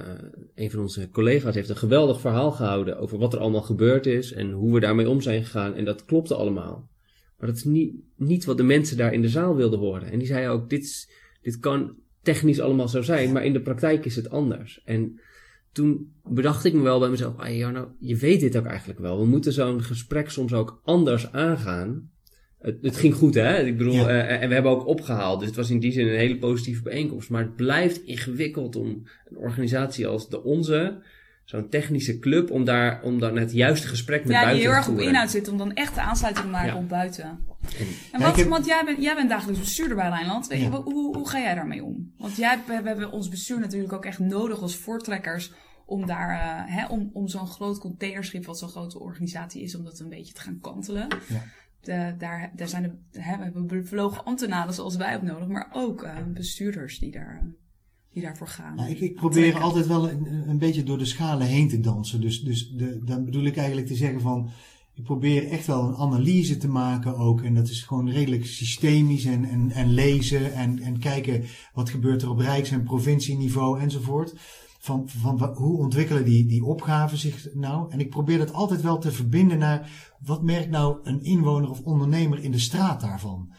[0.56, 4.34] een van onze collega's heeft een geweldig verhaal gehouden over wat er allemaal gebeurd is
[4.34, 5.74] en hoe we daarmee om zijn gegaan.
[5.74, 6.90] En dat klopte allemaal.
[7.38, 10.12] Maar dat is niet, niet wat de mensen daar in de zaal wilden horen.
[10.12, 14.06] En die zeiden ook, dit, dit kan technisch allemaal zo zijn, maar in de praktijk
[14.06, 14.82] is het anders.
[14.84, 15.20] En
[15.76, 19.20] toen bedacht ik me wel bij mezelf, ah, Jarno, je weet dit ook eigenlijk wel.
[19.20, 22.10] We moeten zo'n gesprek soms ook anders aangaan.
[22.60, 23.64] Het, het ging goed, hè?
[23.64, 24.08] Ik bedoel, Ja.
[24.08, 25.40] eh, en we hebben ook opgehaald.
[25.40, 27.30] Dus het was in die zin een hele positieve bijeenkomst.
[27.30, 28.88] Maar het blijft ingewikkeld om
[29.30, 31.02] een organisatie als de onze
[31.46, 34.72] zo'n technische club om daar, om dan het juiste gesprek met ja, buiten die heel
[34.72, 35.12] te erg op voeren.
[35.14, 36.78] inhoud zit om dan echt de aansluiting te maken Ja.
[36.78, 37.24] op buiten.
[37.24, 37.40] En-
[38.12, 40.48] En Ja, wat, heb- want jij bent, jij bent dagelijks bestuurder bij Rijnland.
[40.48, 40.72] Weet je, Ja.
[40.72, 42.14] hoe, hoe, hoe ga jij daarmee om?
[42.18, 45.52] Want jij, we, we hebben ons bestuur natuurlijk ook echt nodig als voortrekkers
[45.86, 49.84] om daar, eh, hè, om, om zo'n groot containerschip, wat zo'n grote organisatie is, om
[49.84, 51.08] dat een beetje te gaan kantelen.
[51.28, 51.42] Ja.
[51.82, 55.70] De, daar, daar zijn de, hè, we hebben bevlogen ambtenaren zoals wij ook nodig, maar
[55.74, 57.48] ook eh, bestuurders die, daar,
[58.16, 58.76] die daarvoor gaan.
[58.76, 62.22] Nou, ik, ik probeer altijd wel een, een beetje door de schalen heen te dansen.
[62.22, 64.50] Dus, dus de, dan bedoel ik eigenlijk te zeggen van.
[64.94, 67.42] Ik probeer echt wel een analyse te maken ook.
[67.42, 69.26] En dat is gewoon redelijk systemisch.
[69.26, 71.44] En, en, en lezen en, en kijken
[71.74, 74.34] wat gebeurt er op rijks- en provincieniveau enzovoort.
[74.80, 77.92] Van, van wa- hoe ontwikkelen die, die opgaven zich nou?
[77.92, 79.90] En ik probeer dat altijd wel te verbinden naar
[80.26, 83.54] wat merkt nou een inwoner of ondernemer in de straat daarvan.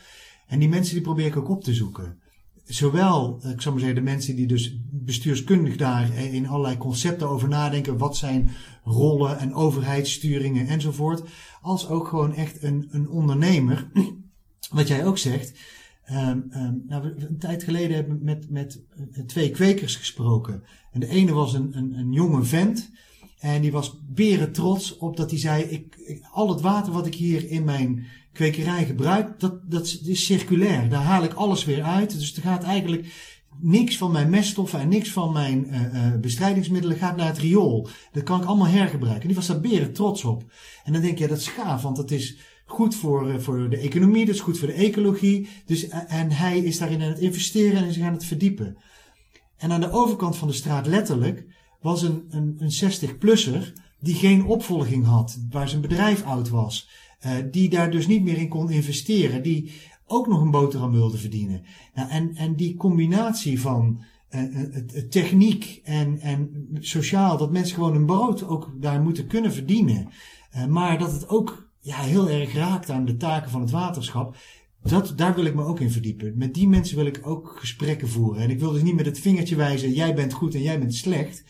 [0.46, 2.18] En die mensen die probeer ik ook op te zoeken
[2.66, 6.76] zowel, eh, ik zou maar zeggen, de mensen die dus bestuurskundig daar eh, in allerlei
[6.76, 8.50] concepten over nadenken, wat zijn
[8.84, 11.22] rollen en overheidssturingen enzovoort,
[11.62, 13.88] als ook gewoon echt een, een ondernemer,
[14.70, 15.58] wat jij ook zegt.
[16.04, 18.80] ehm, ehm, nou, een tijd geleden hebben we met, met
[19.12, 20.62] eh, twee kwekers gesproken.
[20.92, 22.90] En de ene was een, een, een jonge vent.
[23.38, 27.14] En die was beren trots op dat hij zei: ik- al het water wat ik
[27.14, 28.06] hier in mijn
[28.36, 30.88] kwekerij gebruik, dat, dat is circulair.
[30.88, 32.18] Daar haal ik alles weer uit.
[32.18, 33.06] Dus er gaat eigenlijk
[33.60, 37.88] niks van mijn meststoffen en niks van mijn eh, eh, bestrijdingsmiddelen gaat naar het riool.
[38.12, 39.20] Dat kan ik allemaal hergebruiken.
[39.20, 40.44] En die was daar beren trots op.
[40.84, 43.78] En dan denk je, dat is gaaf, want dat is goed voor, eh, voor de
[43.78, 45.48] economie, dat is goed voor de ecologie.
[45.66, 48.76] Dus, en hij is daarin aan het investeren en is aan het verdiepen.
[49.56, 51.46] En aan de overkant van de straat letterlijk
[51.80, 56.88] was een, een, een 60-plusser die geen opvolging had, waar zijn bedrijf oud was,
[57.50, 59.72] die daar dus niet meer in kon investeren, die
[60.06, 61.62] ook nog een boterham wilde verdienen.
[61.94, 67.92] Nou, en, en die combinatie van eh, eh, techniek en, en sociaal, dat mensen gewoon
[67.92, 70.08] hun brood ook daar moeten kunnen verdienen,
[70.50, 74.36] eh, maar dat het ook ja, heel erg raakt aan de taken van het waterschap.
[74.82, 76.32] Dat, daar wil ik me ook in verdiepen.
[76.36, 78.42] Met die mensen wil ik ook gesprekken voeren.
[78.42, 80.94] En ik wil dus niet met het vingertje wijzen, jij bent goed en jij bent
[80.94, 81.44] slecht.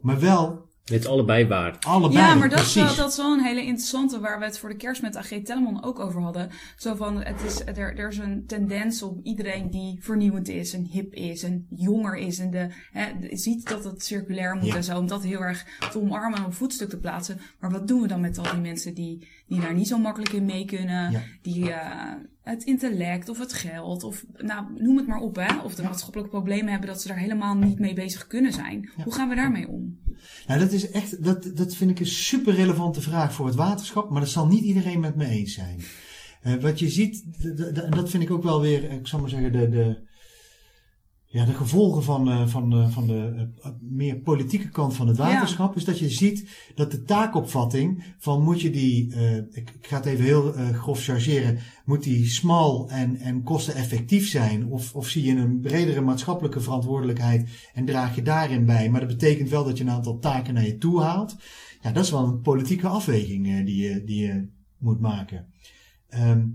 [0.00, 1.76] Maar wel Het is allebei waar.
[1.86, 2.18] allebei.
[2.18, 2.96] Ja, maar dat is, precies.
[2.96, 5.28] wel, dat is wel een hele interessante waar we het voor de kerst met AG
[5.44, 6.50] Tellemon ook over hadden.
[6.76, 10.84] Zo van, het is, er, er is een tendens om iedereen die vernieuwend is en
[10.84, 14.76] hip is en jonger is en de, hè, ziet dat het circulair moet Ja.
[14.76, 17.40] en zo, om dat heel erg te omarmen en op voetstuk te plaatsen.
[17.60, 20.32] Maar wat doen we dan met al die mensen die, die daar niet zo makkelijk
[20.32, 21.20] in mee kunnen, Ja.
[21.42, 22.12] die eh,
[22.48, 26.30] het intellect of het geld of nou, noem het maar op, hè, of de maatschappelijke
[26.30, 28.90] problemen hebben dat ze daar helemaal niet mee bezig kunnen zijn.
[28.96, 29.02] Ja.
[29.04, 29.98] Hoe gaan we daarmee om?
[30.46, 34.10] Nou, dat is echt, dat, dat vind ik een super relevante vraag voor het waterschap,
[34.10, 35.80] maar dat zal niet iedereen met me eens zijn.
[36.42, 37.24] Eh, wat je ziet,
[37.74, 40.07] en dat vind ik ook wel weer, eh, ik zal maar zeggen, de, de,
[41.30, 45.16] ja, de gevolgen van, eh, van, eh, van de eh, meer politieke kant van het
[45.16, 45.22] Ja.
[45.22, 49.86] waterschap, is dat je ziet dat de taakopvatting van moet je die, eh, ik, ik
[49.86, 54.66] ga het even heel grof chargeren, moet die smal en, en kosteneffectief zijn?
[54.66, 58.90] Of, of zie je een bredere maatschappelijke verantwoordelijkheid en draag je daarin bij?
[58.90, 61.36] Maar dat betekent wel dat je een aantal taken naar je toe haalt.
[61.82, 64.48] Ja, dat is wel een politieke afweging die, je, die je
[64.78, 65.46] moet maken.
[66.08, 66.46] Ehm,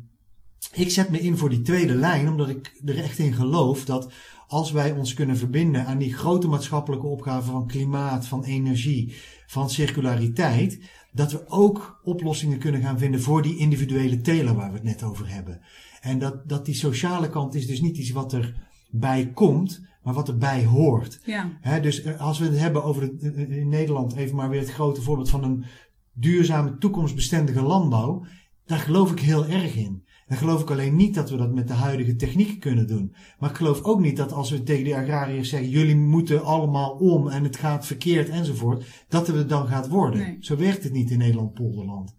[0.74, 4.12] ik zet me in voor die tweede lijn, omdat ik er echt in geloof dat
[4.54, 9.70] als wij ons kunnen verbinden aan die grote maatschappelijke opgaven van klimaat, van energie, van
[9.70, 10.80] circulariteit,
[11.12, 15.04] dat we ook oplossingen kunnen gaan vinden voor die individuele teler waar we het net
[15.04, 15.62] over hebben.
[16.02, 20.28] En dat, dat die sociale kant is dus niet iets wat erbij komt, maar wat
[20.28, 21.20] erbij hoort.
[21.26, 21.80] Ja.
[21.80, 24.74] Dus eh, als we het hebben over het, eh, in Nederland, even maar weer het
[24.74, 25.66] grote voorbeeld van een
[26.14, 28.26] duurzame, toekomstbestendige landbouw,
[28.66, 30.04] daar geloof ik heel erg in.
[30.34, 33.16] Dan geloof ik alleen niet dat we dat met de huidige technieken kunnen doen.
[33.40, 36.92] Maar ik geloof ook niet dat als we tegen de agrariërs zeggen: jullie moeten allemaal
[36.92, 40.20] om en het gaat verkeerd enzovoort, dat het dan gaat worden.
[40.20, 40.38] Nee.
[40.40, 42.16] Zo werkt het niet in Nederland-Polderland.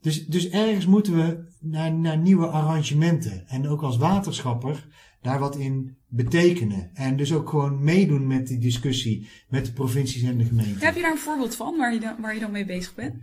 [0.00, 3.48] Dus, dus ergens moeten we naar, naar nieuwe arrangementen.
[3.48, 4.88] En ook als waterschapper
[5.24, 6.90] daar wat in betekenen.
[6.94, 10.78] En dus ook gewoon meedoen met die discussie met de provincies en de gemeenten.
[10.78, 13.14] Heb je daar een voorbeeld van waar je dan, waar je dan mee bezig bent?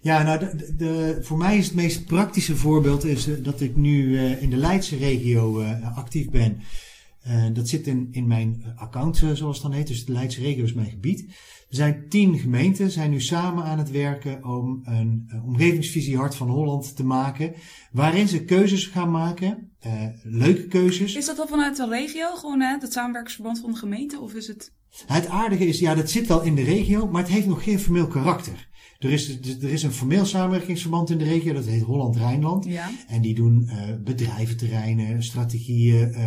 [0.00, 4.18] Ja, nou, de, voor mij is het meest praktische voorbeeld is, eh, dat ik nu
[4.18, 6.60] eh, in de Leidse regio eh, actief ben.
[7.52, 9.86] Dat zit in, in mijn account, zoals het dan heet.
[9.86, 11.24] Dus de Leidse regio is mijn gebied.
[11.68, 16.34] Er zijn tien gemeenten, zijn nu samen aan het werken om een eh, omgevingsvisie Hart
[16.34, 17.54] van Holland te maken.
[17.92, 19.92] Waarin ze keuzes gaan maken, eh,
[20.22, 21.14] leuke keuzes.
[21.14, 24.20] Is dat dan vanuit de regio, gewoon hè, het samenwerkingsverband van de gemeente?
[24.20, 24.74] Of is het...
[25.06, 27.78] Het aardige is, ja, dat zit wel in de regio, maar het heeft nog geen
[27.78, 28.68] formeel karakter.
[28.98, 32.64] Er is, er is een formeel samenwerkingsverband in de regio, dat heet Holland-Rijnland.
[32.64, 32.90] Ja.
[33.08, 33.72] En die doen uh,
[34.04, 36.18] bedrijventerreinen, strategieën, uh,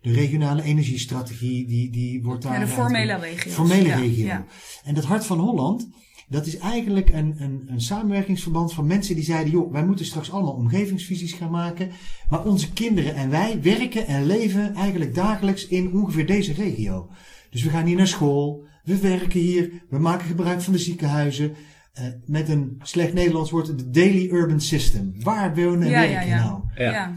[0.00, 2.52] de regionale energiestrategie, die, die wordt daar...
[2.52, 3.50] Ja, de formele regio.
[3.52, 4.26] Formele ja, regio.
[4.26, 4.44] Ja.
[4.84, 5.88] En dat Hart van Holland,
[6.28, 10.30] dat is eigenlijk een, een, een samenwerkingsverband van mensen die zeiden: joh, wij moeten straks
[10.30, 11.90] allemaal omgevingsvisies gaan maken.
[12.28, 17.10] Maar onze kinderen en wij werken en leven eigenlijk dagelijks in ongeveer deze regio.
[17.50, 21.54] Dus we gaan hier naar school, we werken hier, we maken gebruik van de ziekenhuizen.
[22.00, 25.14] Uh, met een slecht Nederlands woord, de Daily Urban System.
[25.22, 26.44] Waar wonen en ja, werken ja, ja.
[26.44, 26.60] nou?
[26.74, 26.90] Ja.
[26.90, 27.16] ja.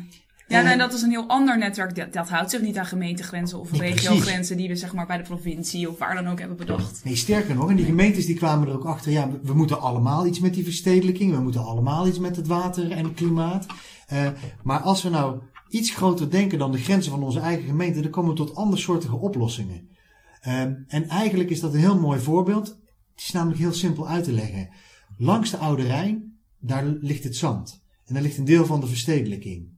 [0.51, 1.95] Ja, en dat is een heel ander netwerk.
[1.95, 5.17] Dat, dat houdt zich niet aan gemeentegrenzen of Nee, regiogrenzen die we zeg maar bij
[5.17, 7.01] de provincie of waar dan ook hebben bedacht.
[7.03, 9.81] Nee, sterker nog, en die gemeentes die kwamen er ook achter, ja, we, we moeten
[9.81, 13.65] allemaal iets met die verstedelijking, we moeten allemaal iets met het water en het klimaat.
[14.13, 14.27] Uh,
[14.63, 18.11] maar als we nou iets groter denken dan de grenzen van onze eigen gemeente, dan
[18.11, 19.89] komen we tot andersoortige oplossingen.
[20.47, 22.79] Uh, en eigenlijk is dat een heel mooi voorbeeld.
[23.11, 24.69] Het is namelijk heel simpel uit te leggen.
[25.17, 27.83] Langs de Oude Rijn, daar ligt het zand.
[28.05, 29.69] En daar ligt een deel van de verstedelijking.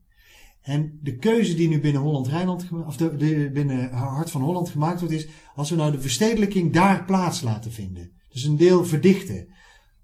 [0.64, 5.00] En de keuze die nu binnen Holland-Rijnland, of de, de, binnen Hart van Holland gemaakt
[5.00, 8.12] wordt, is als we nou de verstedelijking daar plaats laten vinden.
[8.28, 9.48] Dus een deel verdichten.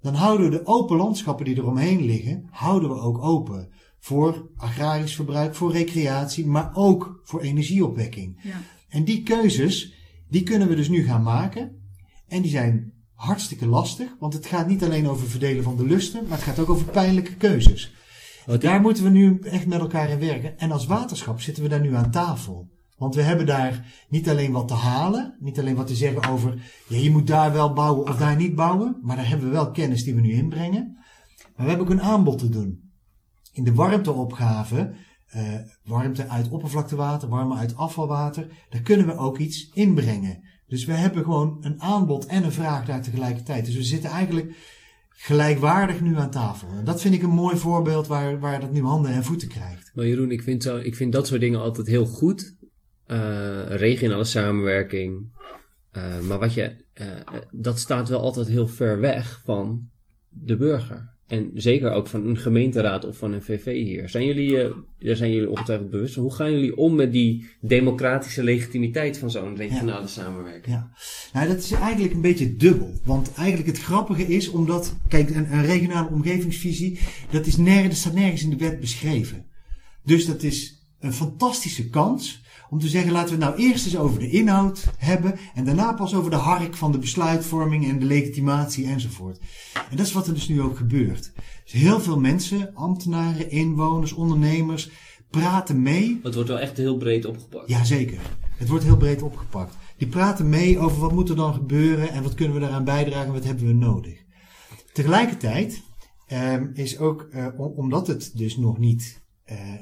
[0.01, 3.69] Dan houden we de open landschappen die eromheen liggen, houden we ook open.
[3.99, 8.39] Voor agrarisch verbruik, voor recreatie, maar ook voor energieopwekking.
[8.43, 8.61] Ja.
[8.89, 9.93] En die keuzes,
[10.29, 11.81] die kunnen we dus nu gaan maken.
[12.27, 16.23] En die zijn hartstikke lastig, want het gaat niet alleen over verdelen van de lusten,
[16.27, 17.93] maar het gaat ook over pijnlijke keuzes.
[18.59, 20.57] Daar moeten we nu echt met elkaar in werken.
[20.57, 22.69] En als waterschap zitten we daar nu aan tafel.
[22.97, 26.71] Want we hebben daar niet alleen wat te halen, niet alleen wat te zeggen over,
[26.87, 29.71] ja, je moet daar wel bouwen of daar niet bouwen, maar daar hebben we wel
[29.71, 30.97] kennis die we nu inbrengen.
[31.55, 32.91] Maar we hebben ook een aanbod te doen.
[33.53, 34.93] In de warmteopgave,
[35.35, 40.43] uh, warmte uit oppervlaktewater, warmte uit afvalwater, daar kunnen we ook iets inbrengen.
[40.71, 43.65] Dus we hebben gewoon een aanbod en een vraag daar tegelijkertijd.
[43.65, 44.55] Dus we zitten eigenlijk
[45.09, 46.67] gelijkwaardig nu aan tafel.
[46.69, 49.91] En dat vind ik een mooi voorbeeld waar, waar dat nu handen en voeten krijgt.
[49.93, 52.55] Maar Jeroen, ik vind, zo, ik vind dat soort dingen altijd heel goed.
[53.07, 55.31] Uh, regionale samenwerking.
[55.93, 57.07] Uh, maar wat je, uh,
[57.51, 59.89] dat staat wel altijd heel ver weg van
[60.29, 61.13] de burger.
[61.31, 64.09] En zeker ook van een gemeenteraad of van een VV hier.
[64.09, 66.23] Zijn jullie, daar zijn jullie ongetwijfeld bewust van.
[66.23, 70.07] Hoe gaan jullie om met die democratische legitimiteit van zo'n regionale ja.
[70.07, 70.75] samenwerking?
[70.75, 70.91] Ja,
[71.33, 72.93] nou dat is eigenlijk een beetje dubbel.
[73.03, 77.97] Want eigenlijk het grappige is omdat, kijk, een, een regionale omgevingsvisie, dat, is nergens, dat
[77.97, 79.45] staat nergens in de wet beschreven.
[80.03, 82.40] Dus dat is een fantastische kans
[82.71, 85.93] om te zeggen, laten we het nou eerst eens over de inhoud hebben en daarna
[85.93, 89.39] pas over de hark van de besluitvorming en de legitimatie enzovoort.
[89.89, 91.31] En dat is wat er dus nu ook gebeurt.
[91.63, 94.89] Dus heel veel mensen, ambtenaren, inwoners, ondernemers,
[95.29, 96.19] praten mee.
[96.23, 97.69] Het wordt wel echt heel breed opgepakt.
[97.69, 98.19] Jazeker.
[98.57, 99.75] Het wordt heel breed opgepakt.
[99.97, 103.27] Die praten mee over wat moet er dan gebeuren en wat kunnen we daaraan bijdragen
[103.27, 104.23] en wat hebben we nodig.
[104.93, 105.81] Tegelijkertijd
[106.33, 109.20] um, is ook, uh, omdat het dus nog niet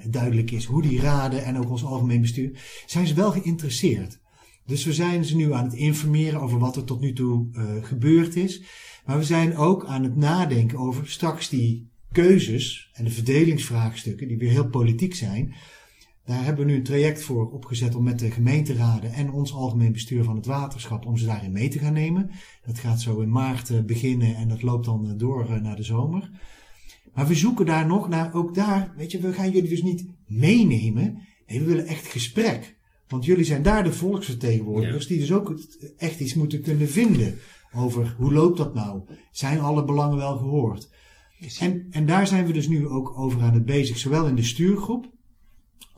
[0.09, 4.19] duidelijk is hoe die raden en ook ons algemeen bestuur, zijn ze wel geïnteresseerd.
[4.65, 7.63] Dus we zijn ze nu aan het informeren over wat er tot nu toe uh,
[7.81, 8.63] gebeurd is.
[9.05, 14.37] Maar we zijn ook aan het nadenken over straks die keuzes en de verdelingsvraagstukken, die
[14.37, 15.53] weer heel politiek zijn.
[16.25, 19.91] Daar hebben we nu een traject voor opgezet om met de gemeenteraden en ons algemeen
[19.91, 22.31] bestuur van het waterschap om ze daarin mee te gaan nemen.
[22.65, 26.29] Dat gaat zo in maart beginnen en dat loopt dan door naar de zomer.
[27.13, 30.05] Maar we zoeken daar nog naar, ook daar, weet je, we gaan jullie dus niet
[30.27, 31.21] meenemen.
[31.47, 32.77] Nee, we willen echt gesprek.
[33.07, 35.09] Want jullie zijn daar de volksvertegenwoordigers, ja.
[35.09, 35.59] die dus ook
[35.97, 37.37] echt iets moeten kunnen vinden
[37.75, 39.01] over hoe loopt dat nou?
[39.31, 40.89] Zijn alle belangen wel gehoord?
[41.59, 44.43] En, en daar zijn we dus nu ook over aan het bezig, zowel in de
[44.43, 45.11] stuurgroep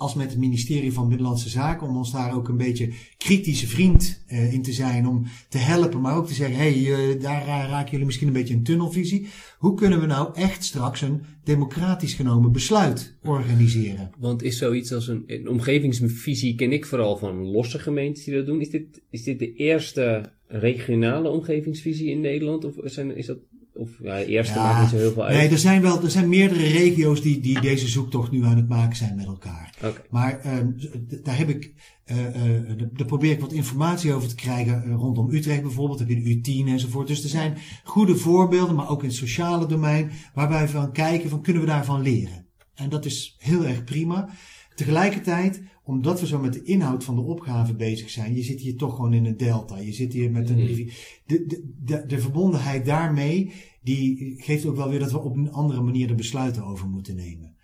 [0.01, 4.23] als met het ministerie van Binnenlandse Zaken, om ons daar ook een beetje kritische vriend
[4.27, 7.45] uh, in te zijn, om te helpen, maar ook te zeggen, hé, hey, uh, daar
[7.45, 9.27] raken jullie misschien een beetje een tunnelvisie.
[9.57, 14.11] Hoe kunnen we nou echt straks een democratisch genomen besluit organiseren?
[14.17, 18.45] Want is zoiets als een, een omgevingsvisie, ken ik vooral van losse gemeentes die dat
[18.45, 18.61] doen.
[18.61, 22.65] Is dit, is dit de eerste regionale omgevingsvisie in Nederland?
[22.65, 23.39] Of zijn, is dat
[23.81, 25.37] of ja, de eerste ja, maakt niet zo heel veel uit.
[25.37, 28.67] Nee, er zijn wel er zijn meerdere regio's die, die deze zoektocht nu aan het
[28.67, 29.73] maken zijn met elkaar.
[29.77, 29.93] Okay.
[30.09, 30.75] Maar um,
[31.23, 31.73] daar heb ik,
[32.05, 35.99] uh, uh, daar probeer ik wat informatie over te krijgen uh, rondom Utrecht bijvoorbeeld.
[35.99, 37.07] Heb je de U10 enzovoort.
[37.07, 41.29] Dus er zijn goede voorbeelden, maar ook in het sociale domein, waarbij we van kijken
[41.29, 42.45] van kunnen we daarvan leren.
[42.75, 44.29] En dat is heel erg prima.
[44.75, 48.77] Tegelijkertijd, omdat we zo met de inhoud van de opgave bezig zijn, je zit hier
[48.77, 49.77] toch gewoon in een delta.
[49.77, 50.93] Je zit hier met een rivier.
[51.25, 53.51] De, de, de, de verbondenheid daarmee,
[53.81, 57.15] die geeft ook wel weer dat we op een andere manier de besluiten over moeten
[57.15, 57.55] nemen.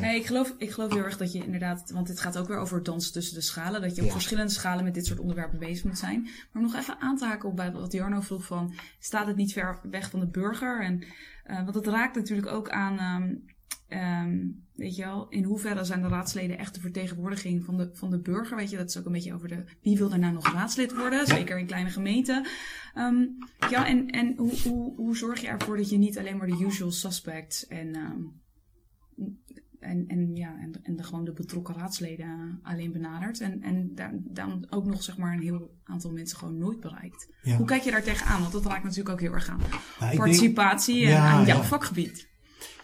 [0.00, 2.56] Nee, ik geloof, ik geloof heel erg dat je inderdaad, want dit gaat ook weer
[2.58, 4.12] over dans tussen de schalen, dat je op Ja.
[4.12, 6.28] verschillende schalen met dit soort onderwerpen bezig moet zijn.
[6.52, 9.52] Maar nog even aan te haken op bij wat Jarno vroeg van, staat het niet
[9.52, 10.84] ver weg van de burger?
[10.84, 11.04] En,
[11.44, 13.34] eh, want het raakt natuurlijk ook aan, ehm,
[13.88, 18.10] ehm, weet je wel, in hoeverre zijn de raadsleden echt de vertegenwoordiging van de, van
[18.10, 18.56] de burger?
[18.56, 20.94] Weet je, dat is ook een beetje over de, wie wil er nou nog raadslid
[20.96, 21.26] worden?
[21.26, 22.46] Zeker in kleine gemeenten.
[22.94, 23.24] Ehm,
[23.70, 26.64] ja, en, en hoe, hoe, hoe zorg je ervoor dat je niet alleen maar de
[26.64, 28.22] usual suspects en, ehm,
[29.80, 33.40] en, en, ja, en, en de, gewoon de betrokken raadsleden alleen benadert.
[33.40, 37.28] En, en daar, daarom ook nog zeg maar een heel aantal mensen gewoon nooit bereikt.
[37.42, 37.56] Ja.
[37.56, 38.40] Hoe kijk je daar tegenaan?
[38.40, 39.70] Want dat raakt natuurlijk ook heel erg aan nou,
[40.00, 41.64] denk- participatie en Ja, aan jouw ja.
[41.64, 42.28] vakgebied.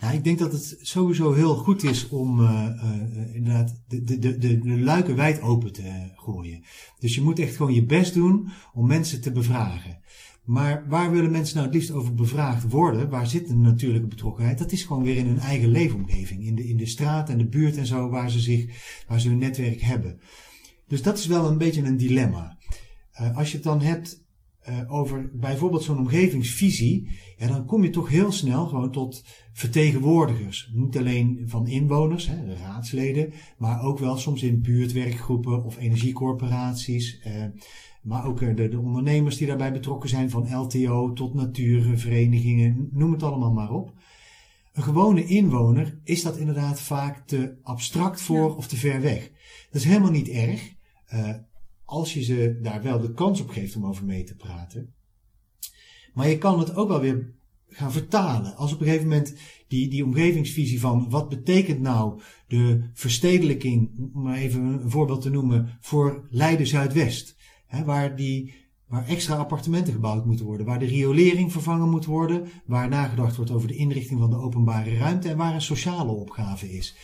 [0.04, 4.18] Ja, ik denk dat het sowieso heel goed is om eh, eh, inderdaad de, de,
[4.18, 6.64] de, de, de luiken wijd open te gooien.
[6.98, 9.98] Dus je moet echt gewoon je best doen om mensen te bevragen.
[10.44, 13.08] Maar waar willen mensen nou het liefst over bevraagd worden?
[13.08, 14.58] Waar zit een natuurlijke betrokkenheid?
[14.58, 16.46] Dat is gewoon weer in hun eigen leefomgeving.
[16.46, 18.66] In de, in de straat en de buurt en zo, waar ze, zich,
[19.08, 20.20] waar ze hun netwerk hebben.
[20.88, 22.58] Dus dat is wel een beetje een dilemma.
[23.12, 24.23] Eh, als je het dan hebt eh,
[24.88, 30.70] over bijvoorbeeld zo'n omgevingsvisie, ja, dan kom je toch heel snel gewoon tot vertegenwoordigers.
[30.72, 37.18] Niet alleen van inwoners, hè, de raadsleden, maar ook wel soms in buurtwerkgroepen of energiecorporaties.
[37.22, 37.44] eh,
[38.02, 43.12] maar ook eh, de, de ondernemers die daarbij betrokken zijn, van LTO tot natuurverenigingen, noem
[43.12, 43.92] het allemaal maar op.
[44.72, 48.54] Een gewone inwoner is dat inderdaad vaak te abstract voor Ja.
[48.54, 49.30] of te ver weg.
[49.70, 50.72] Dat is helemaal niet erg.
[51.06, 51.30] eh,
[51.84, 54.94] als je ze daar wel de kans op geeft om over mee te praten.
[56.14, 57.32] Maar je kan het ook wel weer
[57.68, 58.56] gaan vertalen.
[58.56, 59.34] Als op een gegeven moment
[59.68, 65.30] die, die omgevingsvisie van wat betekent nou de verstedelijking, om maar even een voorbeeld te
[65.30, 67.36] noemen, voor Leiden Zuidwest.
[67.66, 68.54] Hè, waar, die,
[68.86, 73.50] waar extra appartementen gebouwd moeten worden, waar de riolering vervangen moet worden, waar nagedacht wordt
[73.50, 76.96] over de inrichting van de openbare ruimte en waar een sociale opgave is.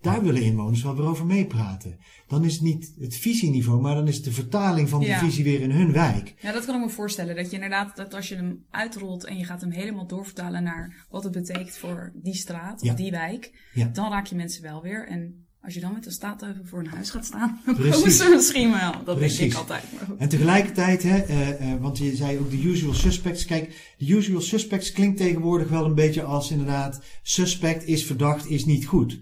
[0.00, 1.98] Daar willen inwoners wel weer over meepraten.
[2.28, 5.18] Dan is het niet het visieniveau, maar dan is het de vertaling van die Ja.
[5.18, 6.34] visie weer in hun wijk.
[6.40, 7.36] Ja, dat kan ik me voorstellen.
[7.36, 11.06] Dat je inderdaad, dat als je hem uitrolt en je gaat hem helemaal doorvertalen naar
[11.10, 12.90] wat het betekent voor die straat Ja.
[12.90, 13.86] of die wijk, Ja.
[13.92, 15.06] dan raak je mensen wel weer.
[15.08, 18.28] En als je dan met een staateuvel voor een huis gaat staan, dan komen ze
[18.34, 18.92] misschien wel.
[18.92, 19.52] Dat denk Precies.
[19.52, 19.84] ik altijd.
[20.18, 23.44] En tegelijkertijd, hè, eh, eh, want je zei ook de usual suspects.
[23.44, 28.64] Kijk, de usual suspects klinkt tegenwoordig wel een beetje als inderdaad, suspect is verdacht, is
[28.64, 29.18] niet goed.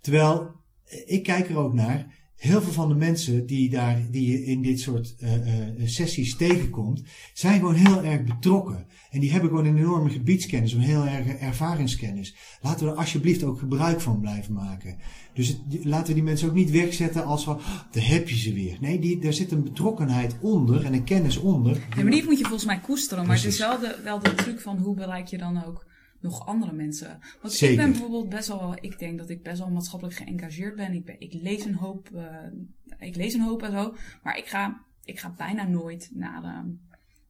[0.00, 0.50] Terwijl,
[0.84, 4.44] eh, ik kijk er ook naar, heel veel van de mensen die, daar, die je
[4.44, 7.02] in dit soort eh, eh, sessies tegenkomt,
[7.34, 8.86] zijn gewoon heel erg betrokken.
[9.10, 12.36] En die hebben gewoon een enorme gebiedskennis, een heel erg ervaringskennis.
[12.60, 14.96] Laten we er alsjeblieft ook gebruik van blijven maken.
[15.34, 18.28] Dus het, die- laten we die mensen ook niet wegzetten als van, "Oh, daar heb
[18.28, 18.76] je ze weer.
[18.80, 21.76] Nee, die, daar zit een betrokkenheid onder en een kennis onder.
[21.96, 23.26] Ja, maar die moet je volgens mij koesteren.
[23.26, 25.86] Maar het is wel de, wel de truc van hoe bereik je dan ook
[26.20, 27.20] nog andere mensen.
[27.42, 30.92] Want ik ben bijvoorbeeld best wel, ik denk dat ik best wel maatschappelijk geëngageerd ben.
[30.92, 33.94] Ik, ben, ik lees een hoop, eh, ik lees een hoop en zo.
[34.22, 36.58] Maar ik ga, ik ga bijna nooit naar, eh,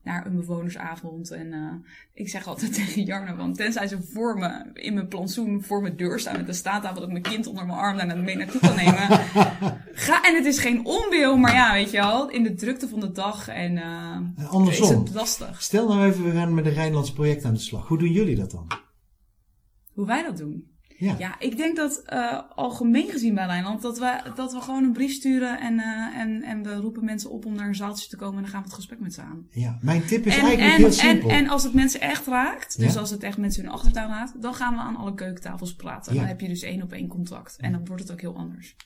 [0.03, 1.31] naar een bewonersavond.
[1.31, 5.63] En eh, ik zeg altijd tegen Jarno, want tenzij ze voor me, in mijn plantsoen,
[5.65, 8.07] voor mijn deur staan met een staattafel, dat ik mijn kind onder mijn arm daar
[8.07, 9.09] naar- mee naartoe kan nemen.
[9.93, 13.01] Ga, en het is geen onwil, maar ja, weet je wel, in de drukte van
[13.01, 15.05] de dag en eh, En is andersom.
[15.05, 15.63] het lastig.
[15.63, 17.87] Stel nou even, we gaan met een Rijnlands project aan de slag.
[17.89, 18.67] Hoe doen jullie dat dan?
[19.93, 20.68] Hoe wij dat doen.
[20.99, 21.15] Ja.
[21.19, 24.93] Ja, ik denk dat eh, algemeen gezien bij Rijnland, dat we, dat we gewoon een
[24.93, 28.17] brief sturen en, eh, en, en we roepen mensen op om naar een zaaltje te
[28.17, 29.47] komen en dan gaan we het gesprek met ze aan.
[29.51, 31.31] Ja, mijn tip is En, eigenlijk en, heel en, simpel.
[31.31, 33.01] en als het mensen echt raakt, dus Ja.
[33.01, 36.13] als het echt mensen hun achtertuin raakt, dan gaan we aan alle keukentafels praten.
[36.15, 36.19] Ja.
[36.19, 37.57] Dan heb je dus één op één contact.
[37.57, 38.77] En dan wordt het ook heel anders.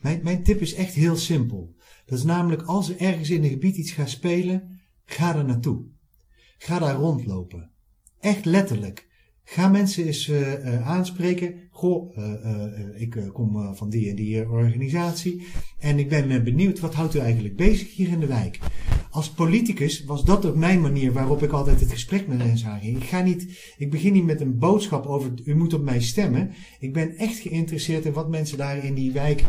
[0.00, 1.74] Mijn, mijn tip is echt heel simpel.
[2.06, 5.84] Dat is namelijk als er ergens in een gebied iets gaat spelen, ga er naartoe.
[6.58, 7.70] Ga daar rondlopen.
[8.20, 9.10] Echt letterlijk.
[9.52, 11.54] Ga mensen eens eh, eh, aanspreken.
[11.70, 15.46] Goh, eh, ik kom van die en die organisatie.
[15.78, 18.58] En ik ben benieuwd, wat houdt u eigenlijk bezig hier in de wijk?
[19.10, 22.96] Als politicus was dat ook mijn manier waarop ik altijd het gesprek met mensen aanging.
[22.96, 26.50] Ik, ga niet, ik begin niet met een boodschap over u moet op mij stemmen.
[26.78, 29.44] Ik ben echt geïnteresseerd in wat mensen daar in die wijk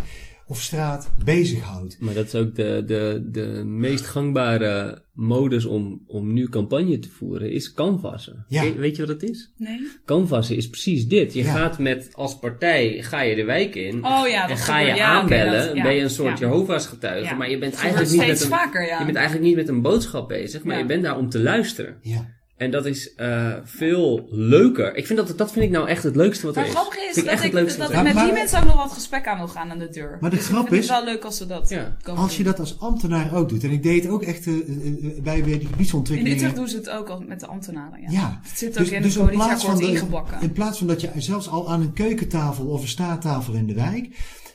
[0.47, 1.97] of straat bezighoudt.
[1.99, 7.09] Maar dat is ook de, de, de meest gangbare modus om, om nu campagne te
[7.09, 8.45] voeren, is canvassen.
[8.47, 8.63] Ja.
[8.63, 9.51] We- Weet je wat het is?
[9.57, 9.87] Nee?
[10.05, 11.33] Canvassen is precies dit.
[11.33, 11.53] Je Ja.
[11.53, 14.05] gaat met, als partij, ga je de wijk in.
[14.05, 14.95] Oh ja, en ga je.
[14.95, 16.45] Ja, aanbellen, dat- ja, ben je een soort ja.
[16.47, 17.35] Jehovah's getuige, Ja.
[17.35, 18.99] maar je bent, eigenlijk niet met een, vaker, ja.
[18.99, 20.81] je bent eigenlijk niet met een boodschap bezig, maar Ja.
[20.81, 21.97] je bent daar om te luisteren.
[22.01, 22.32] Ja.
[22.57, 24.95] En dat is uh, veel leuker.
[24.95, 26.75] Ik vind dat, dat vind ik nou echt het leukste wat maar er is.
[26.75, 28.75] Maar grappig is vind dat, echt ik, het dat met maar, die mensen ook nog
[28.75, 30.17] wat gesprek aan wil gaan aan de deur.
[30.21, 31.97] Maar de dus grap ik vind is, het wel leuk als ze dat Ja.
[32.03, 33.63] als je dat als ambtenaar ook doet.
[33.63, 36.37] En ik deed het ook echt uh, uh, bij weer die In gebiedsontwikkelingen.
[36.37, 38.01] Utrecht doen ze het ook al met de ambtenaren.
[38.01, 38.11] Ja.
[38.11, 38.39] Ja.
[38.43, 40.41] Het zit ook Dus, in dus het in coalitieakkoord ingebakken.
[40.41, 43.73] In plaats van dat je zelfs al aan een keukentafel of een staattafel in de
[43.73, 44.09] wijk,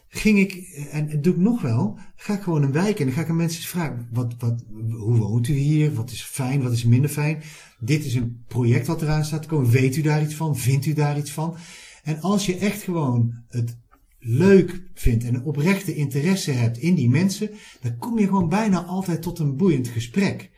[0.09, 0.53] ging ik,
[0.91, 3.29] en dat doe ik nog wel, ga ik gewoon een wijk en dan ga ik
[3.29, 4.65] aan mensen vragen, wat, wat,
[4.99, 5.95] hoe woont u hier?
[5.95, 7.43] Wat is fijn, wat is minder fijn?
[7.81, 9.71] Dit is een project wat eraan staat te komen.
[9.71, 10.57] Weet u daar iets van?
[10.57, 11.57] Vindt u daar iets van?
[12.03, 13.77] En als je echt gewoon het
[14.19, 17.51] leuk vindt en een oprechte interesse hebt in die mensen,
[17.81, 20.51] dan kom je gewoon bijna altijd tot een boeiend gesprek.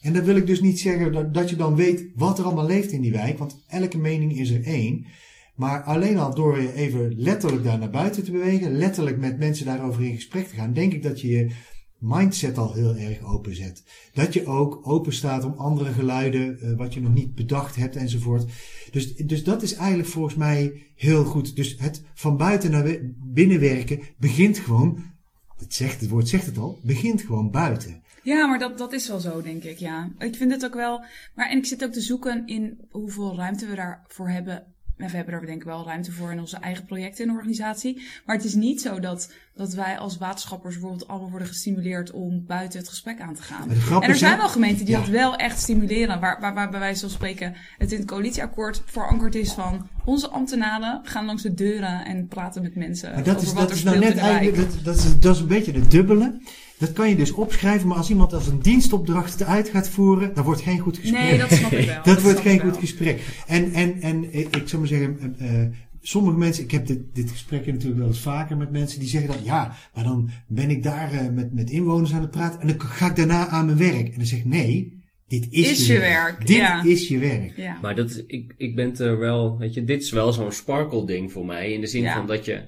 [0.00, 2.66] En dat wil ik dus niet zeggen dat, dat je dan weet wat er allemaal
[2.66, 5.06] leeft in die wijk, want elke mening is er één.
[5.54, 9.66] Maar alleen al door je even letterlijk daar naar buiten te bewegen, letterlijk met mensen
[9.66, 11.50] daarover in gesprek te gaan, denk ik dat je je
[11.98, 13.84] mindset al heel erg openzet.
[14.12, 17.96] Dat je ook open staat om andere geluiden, uh, wat je nog niet bedacht hebt
[17.96, 18.44] enzovoort.
[18.90, 21.56] Dus, dus dat is eigenlijk volgens mij heel goed.
[21.56, 25.02] Dus het van buiten naar binnen werken begint gewoon,
[25.56, 28.02] het, zegt, het woord zegt het al, begint gewoon buiten.
[28.22, 30.12] Ja, maar dat, dat is wel zo, denk ik, ja.
[30.18, 31.04] Ik vind het ook wel...
[31.34, 34.73] Maar, en ik zit ook te zoeken in hoeveel ruimte we daarvoor hebben.
[34.96, 38.02] En we hebben er denk ik wel ruimte voor in onze eigen projecten de organisatie.
[38.24, 42.44] Maar het is niet zo dat, dat wij als waterschappers bijvoorbeeld allemaal worden gestimuleerd om
[42.46, 43.70] buiten het gesprek aan te gaan.
[43.70, 45.00] En er is, zijn wel gemeenten die Ja.
[45.00, 46.20] dat wel echt stimuleren.
[46.20, 49.88] Waar, waar, waar bij wijze van spreken het in het coalitieakkoord verankerd is van...
[50.04, 53.62] Onze ambtenaren gaan langs de deuren en praten met mensen Maar dat over is, wat
[53.62, 56.40] dat er is nou net eigenlijk, dat, dat, is, dat is een beetje de dubbele.
[56.84, 60.34] Dat kan je dus opschrijven, maar als iemand als een dienstopdracht het uit gaat voeren,
[60.34, 61.22] dan wordt geen goed gesprek.
[61.22, 62.02] Nee, dat snap ik wel.
[62.14, 62.70] Dat wordt geen wel.
[62.70, 63.20] goed gesprek.
[63.46, 65.68] En, en, en ik zou maar zeggen, eh, eh,
[66.00, 69.30] sommige mensen, ik heb dit, dit gesprek natuurlijk wel eens vaker met mensen, die zeggen
[69.30, 72.66] dan, ja, maar dan ben ik daar eh, met, met inwoners aan het praten en
[72.66, 74.06] dan ga ik daarna aan mijn werk.
[74.08, 76.82] En dan zeg ik, nee, dit is, Is je werk, Dit ja.
[76.82, 77.56] is je werk.
[77.56, 77.78] Ja.
[77.82, 81.06] Maar dat, ik, ik ben het er wel, weet je, dit is wel zo'n sparkle
[81.06, 81.72] ding voor mij.
[81.72, 82.16] In de zin Ja.
[82.16, 82.62] van dat je,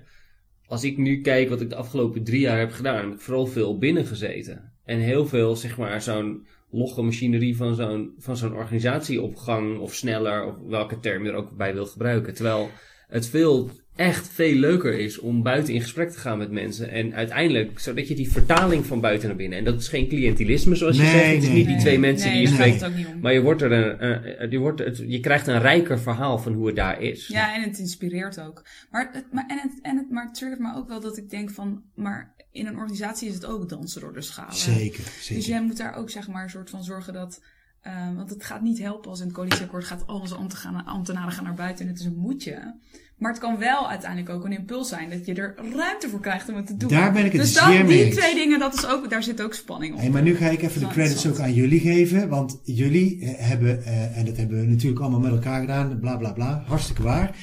[0.67, 3.79] als ik nu kijk wat ik de afgelopen drie jaar heb gedaan, ik vooral veel
[3.79, 4.73] binnen gezeten.
[4.85, 9.79] En heel veel, zeg maar, zo'n logge machinerie van zo'n, van zo'n organisatie op gang
[9.79, 12.35] of sneller, of welke term je er ook bij wil gebruiken.
[12.35, 12.71] Terwijl
[13.09, 16.91] het veel, echt veel leuker is om buiten in gesprek te gaan met mensen.
[16.91, 20.75] En uiteindelijk, zodat je die vertaling van buiten naar binnen, en dat is geen cliëntilisme
[20.75, 21.85] zoals je zegt, het is nee, niet die nee.
[21.85, 22.83] twee mensen nee, die je daar spreekt.
[22.83, 23.21] gaat het ook niet om.
[23.21, 26.53] Maar je, wordt er een, eh, je, wordt het, je krijgt een rijker verhaal van
[26.53, 27.27] hoe het daar is.
[27.27, 28.67] Ja, en het inspireert ook.
[28.91, 31.31] Maar het, maar, en het, en het, maar het triggert me ook wel dat ik
[31.31, 31.83] denk van...
[31.95, 34.55] Maar in een organisatie is het ook dansen door de schalen.
[34.55, 35.35] Zeker, zeker.
[35.35, 37.43] Dus jij moet daar ook zeg maar een soort van zorgen dat...
[37.81, 40.07] eh, want het gaat niet helpen als in het coalitieakkoord gaat...
[40.07, 42.79] al onze ambtenaren, ambtenaren gaan naar buiten en het is een moedje.
[43.17, 45.11] Maar het kan wel uiteindelijk ook een impuls zijn...
[45.11, 46.89] dat je er ruimte voor krijgt om het te doen.
[46.89, 49.43] Daar ben ik het dus dat, mee die twee dingen, dat is ook, daar zit
[49.43, 50.01] ook spanning op.
[50.01, 52.29] Hey, maar nu ga ik even de credits ook aan jullie geven.
[52.29, 56.17] Want jullie eh, hebben, eh, en dat hebben we natuurlijk allemaal met elkaar gedaan, bla
[56.17, 57.37] bla bla, hartstikke waar.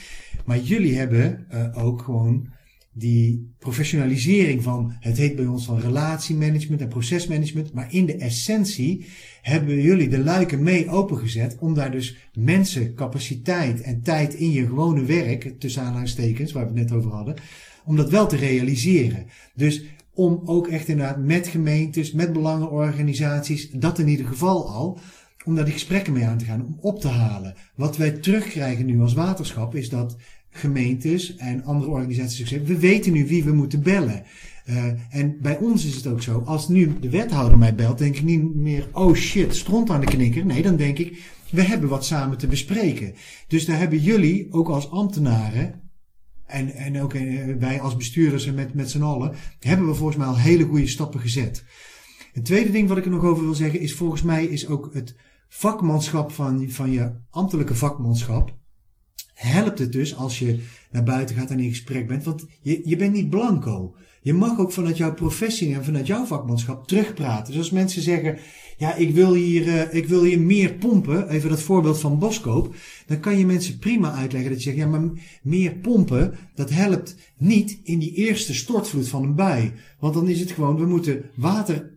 [0.45, 2.47] Maar jullie hebben eh, ook gewoon
[2.93, 7.73] die professionalisering van, het heet bij ons van relatiemanagement en procesmanagement.
[7.73, 9.05] Maar in de essentie
[9.41, 14.65] hebben jullie de luiken mee opengezet om daar dus mensen, capaciteit en tijd in je
[14.65, 17.35] gewone werk, tussen aanhalingstekens, waar we het net over hadden,
[17.85, 19.25] om dat wel te realiseren.
[19.55, 19.83] Dus
[20.13, 24.99] om ook echt inderdaad met gemeentes, met belangenorganisaties, dat in ieder geval al,
[25.45, 27.55] om daar die gesprekken mee aan te gaan, om op te halen.
[27.75, 30.17] Wat wij terugkrijgen nu als waterschap is dat
[30.49, 34.23] gemeentes en andere organisaties we weten nu wie we moeten bellen.
[34.69, 38.15] Uh, en bij ons is het ook zo, als nu de wethouder mij belt, denk
[38.15, 40.45] ik niet meer, oh shit, stront aan de knikker.
[40.45, 43.13] Nee, dan denk ik, we hebben wat samen te bespreken.
[43.47, 45.81] Dus daar hebben jullie, ook als ambtenaren,
[46.45, 50.17] en, en ook eh, wij als bestuurders en met, met z'n allen, hebben we volgens
[50.17, 51.63] mij al hele goede stappen gezet.
[52.33, 54.89] Het tweede ding wat ik er nog over wil zeggen is volgens mij is ook
[54.93, 55.15] het
[55.55, 58.53] vakmanschap van, van je ambtelijke vakmanschap.
[59.33, 60.59] Helpt het dus als je
[60.91, 63.95] naar buiten gaat en in gesprek bent, want je, je bent niet blanco.
[64.21, 67.45] Je mag ook vanuit jouw professie en vanuit jouw vakmanschap terugpraten.
[67.45, 68.37] Dus als mensen zeggen,
[68.77, 72.75] ja, ik wil hier, uh, ik wil hier meer pompen, even dat voorbeeld van Boskoop,
[73.05, 75.09] dan kan je mensen prima uitleggen dat je zegt, ja, maar
[75.41, 79.73] meer pompen, dat helpt niet in die eerste stortvloed van een bui.
[79.99, 81.92] Want dan is het gewoon, we moeten water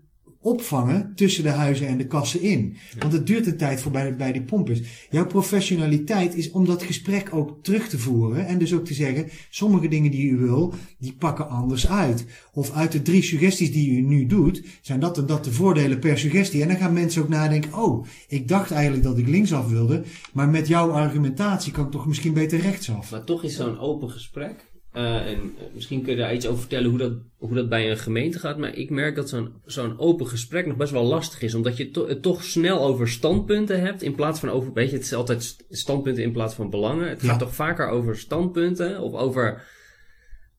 [0.47, 2.77] opvangen tussen de huizen en de kassen in.
[2.99, 4.83] Want het duurt een tijd voorbij bij die pomp is.
[5.11, 8.47] Jouw professionaliteit is om dat gesprek ook terug te voeren.
[8.47, 12.25] En dus ook te zeggen, sommige dingen die u wil, die pakken anders uit.
[12.53, 15.99] Of uit de drie suggesties die u nu doet, zijn dat en dat de voordelen
[15.99, 16.63] per suggestie.
[16.63, 20.03] En dan gaan mensen ook nadenken, oh, ik dacht eigenlijk dat ik linksaf wilde.
[20.33, 23.11] Maar met jouw argumentatie kan ik toch misschien beter rechtsaf.
[23.11, 26.91] Maar toch is zo'n open gesprek eh, en misschien kun je daar iets over vertellen
[26.91, 28.59] hoe dat, hoe dat bij een gemeente gaat.
[28.59, 31.55] Maar ik merk dat zo'n zo'n open gesprek nog best wel lastig is.
[31.55, 34.03] Omdat je to- het toch snel over standpunten hebt.
[34.03, 37.09] In plaats van over, weet je, het is altijd st- standpunten in plaats van belangen.
[37.09, 37.29] Het Ja.
[37.29, 39.01] gaat toch vaker over standpunten.
[39.01, 39.63] Of over,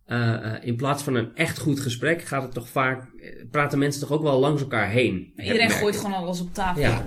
[0.05, 3.79] eh, eh, in plaats van een echt goed gesprek gaat het toch vaak, eh, praten
[3.79, 5.33] mensen toch ook wel langs elkaar heen.
[5.35, 6.81] Iedereen gooit gewoon alles op tafel.
[6.81, 7.05] Ja.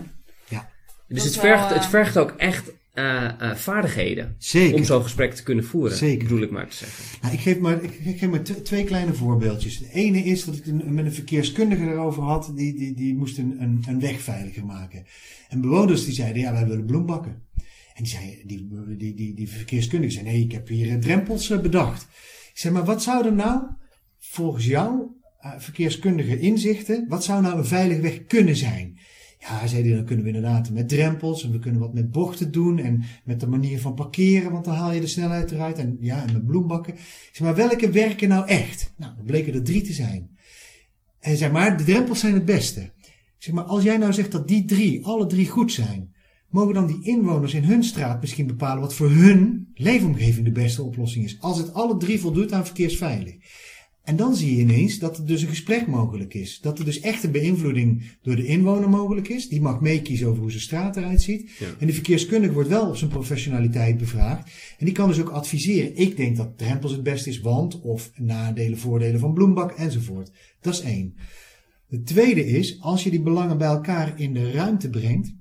[1.09, 4.35] Dus het is wel, vergt, het eh, vergt ook echt eh, eh, vaardigheden.
[4.39, 4.77] Zeker.
[4.77, 5.97] Om zo'n gesprek te kunnen voeren.
[5.97, 6.29] Zeker.
[6.29, 7.05] Bedoel ik maar te zeggen.
[7.23, 9.79] Nou, ik geef maar, ik, ik geef maar twee kleine voorbeeldjes.
[9.79, 12.53] De ene is dat ik een, met een verkeerskundige erover had.
[12.55, 15.07] Die, die, die moest een, een, een weg veiliger maken.
[15.49, 17.43] En bewoners die zeiden, ja, wij willen bloembakken.
[17.95, 21.49] En die, zei, die, die, die, die verkeerskundige zei, nee, ik heb hier eh, drempels
[21.49, 22.03] bedacht.
[22.53, 23.63] Ik zei, maar wat zou er nou,
[24.19, 25.07] volgens jou,
[25.59, 28.99] verkeerskundige inzichten, wat zou nou een veilige weg kunnen zijn?
[29.41, 32.53] Ja, zei hij, dan kunnen we inderdaad met drempels en we kunnen wat met bochten
[32.53, 35.97] doen en met de manier van parkeren, want dan haal je de snelheid eruit en
[36.01, 36.95] ja, en met bloembakken.
[37.33, 38.93] Zei, maar welke werken nou echt?
[38.97, 40.31] Nou, dan bleken er drie te zijn.
[41.21, 42.91] En zei, maar de drempels zijn het beste.
[43.39, 46.15] Zeg, maar als jij nou zegt dat die drie, alle drie goed zijn,
[46.49, 50.83] mogen dan die inwoners in hun straat misschien bepalen wat voor hun leefomgeving de beste
[50.83, 51.41] oplossing is.
[51.41, 53.35] Als het alle drie voldoet aan verkeersveilig.
[54.11, 56.61] En dan zie je ineens dat er dus een gesprek mogelijk is.
[56.61, 59.49] Dat er dus echt een beïnvloeding door de inwoner mogelijk is.
[59.49, 61.51] Die mag meekiezen over hoe zijn straat eruit ziet.
[61.59, 61.67] Ja.
[61.79, 64.51] En de verkeerskundige wordt wel op zijn professionaliteit bevraagd.
[64.79, 65.97] En die kan dus ook adviseren.
[65.97, 70.31] Ik denk dat drempels het beste is, want of nadelen, voordelen van bloembak enzovoort.
[70.61, 71.15] Dat is één.
[71.89, 75.35] Het tweede is, als je die belangen bij elkaar in de ruimte brengt,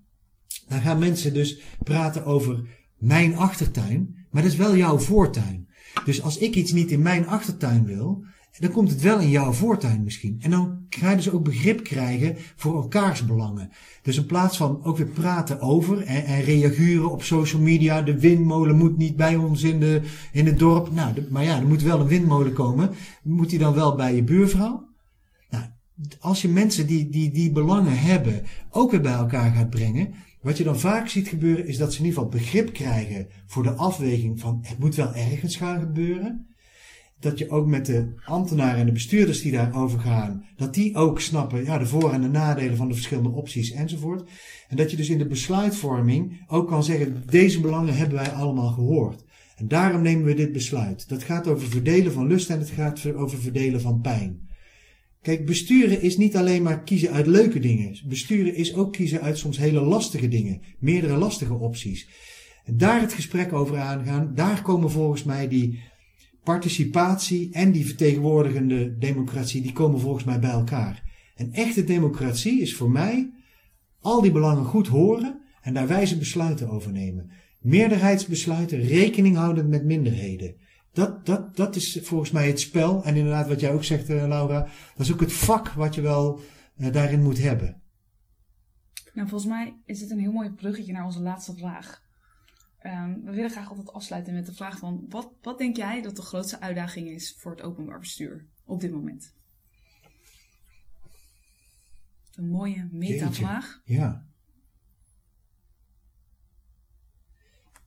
[0.68, 2.68] dan gaan mensen dus praten over
[2.98, 5.68] mijn achtertuin, maar dat is wel jouw voortuin.
[6.06, 9.52] Dus als ik iets niet in mijn achtertuin wil, dan komt het wel in jouw
[9.52, 10.38] voortuin misschien.
[10.42, 13.70] En dan ga je dus ook begrip krijgen voor elkaars belangen.
[14.02, 18.20] Dus in plaats van ook weer praten over en, en reageren op social media, de
[18.20, 20.92] windmolen moet niet bij ons in, de, in het dorp.
[20.92, 22.90] Nou, maar ja, er moet wel een windmolen komen.
[23.24, 24.88] Moet die dan wel bij je buurvrouw?
[25.50, 25.64] Nou,
[26.20, 30.14] als je mensen die, die, die belangen hebben ook weer bij elkaar gaat brengen.
[30.42, 33.64] Wat je dan vaak ziet gebeuren is dat ze in ieder geval begrip krijgen voor
[33.64, 36.49] de afweging van het moet wel ergens gaan gebeuren.
[37.20, 41.22] Dat je ook met de ambtenaren en de bestuurders die daarover gaan, dat die ook
[41.22, 44.30] snappen ja, de voor- en de nadelen van de verschillende opties enzovoort.
[44.68, 48.72] En dat je dus in de besluitvorming ook kan zeggen, deze belangen hebben wij allemaal
[48.72, 49.24] gehoord.
[49.56, 51.10] En daarom nemen we dit besluit.
[51.10, 54.48] Dat gaat over verdelen van lust en het gaat over verdelen van pijn.
[55.22, 58.00] Kijk, besturen is niet alleen maar kiezen uit leuke dingen.
[58.06, 60.62] Besturen is ook kiezen uit soms hele lastige dingen.
[60.80, 62.08] Meerdere lastige opties.
[62.66, 65.80] En daar het gesprek over aangaan, daar komen volgens mij die
[66.44, 71.04] participatie en die vertegenwoordigende democratie, die komen volgens mij bij elkaar.
[71.36, 73.32] En echte democratie is voor mij
[74.00, 77.32] al die belangen goed horen en daar wijze besluiten over nemen.
[77.60, 80.56] Meerderheidsbesluiten, rekening houden met minderheden.
[80.92, 83.04] Dat, dat, dat is volgens mij het spel.
[83.04, 84.60] En inderdaad, wat jij ook zegt, eh, Laura,
[84.96, 86.40] dat is ook het vak wat je wel
[86.76, 87.82] eh, daarin moet hebben.
[89.14, 92.09] Nou, volgens mij is dit een heel mooi bruggetje naar onze laatste vraag.
[92.80, 95.06] Ehm, we willen graag altijd afsluiten met de vraag van...
[95.10, 98.92] Wat, wat denk jij dat de grootste uitdaging is voor het openbaar bestuur op dit
[98.92, 99.34] moment?
[102.36, 103.82] Een mooie meta-vraag.
[103.84, 104.28] Ja.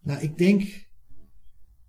[0.00, 0.86] Nou, ik denk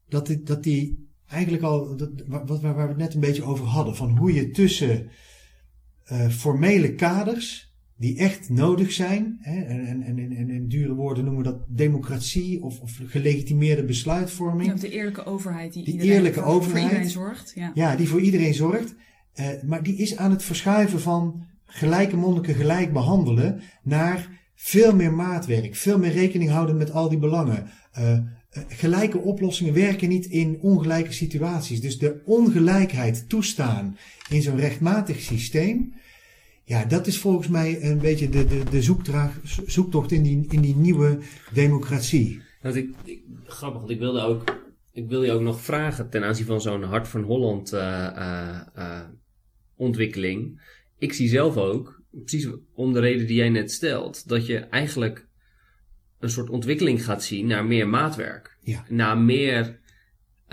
[0.08, 1.98] dat, dit, dat die eigenlijk al,
[2.28, 5.10] wat, waar, waar we het net een beetje over hadden, van hoe je tussen
[6.04, 7.73] eh, formele kaders,
[8.04, 11.62] die echt nodig zijn, hè, en, en, en, en in dure woorden noemen we dat
[11.68, 14.70] democratie of, of gelegitimeerde besluitvorming.
[14.70, 17.52] Ja, de eerlijke overheid die, eerlijke voor, voor iedereen zorgt.
[17.56, 17.72] Ja.
[17.74, 18.96] Ja, die voor iedereen zorgt.
[19.34, 25.14] Eh, maar die is aan het verschuiven van gelijke monniken gelijk behandelen naar veel meer
[25.14, 27.70] maatwerk, veel meer rekening houden met al die belangen.
[27.92, 28.24] Eh, eh,
[28.68, 31.82] gelijke oplossingen werken niet in ongelijke situaties.
[31.82, 33.98] Dus de ongelijkheid toestaan
[34.30, 35.94] in zo'n rechtmatig systeem.
[36.66, 38.82] Ja, dat is volgens mij een beetje de, de, de
[39.66, 41.20] zoektocht in die, in die nieuwe
[41.54, 42.42] democratie.
[42.62, 44.62] Dat ik, ik- grappig, want ik wilde ook,
[44.92, 48.60] ik wil je ook nog vragen ten aanzien van zo'n Hart van Holland eh, eh,
[48.76, 49.00] eh,
[49.76, 50.62] ontwikkeling.
[50.98, 55.28] Ik zie zelf ook, precies om de reden die jij net stelt, dat je eigenlijk
[56.20, 58.58] een soort ontwikkeling gaat zien naar meer maatwerk.
[58.62, 58.86] Ja.
[58.90, 59.80] Naar meer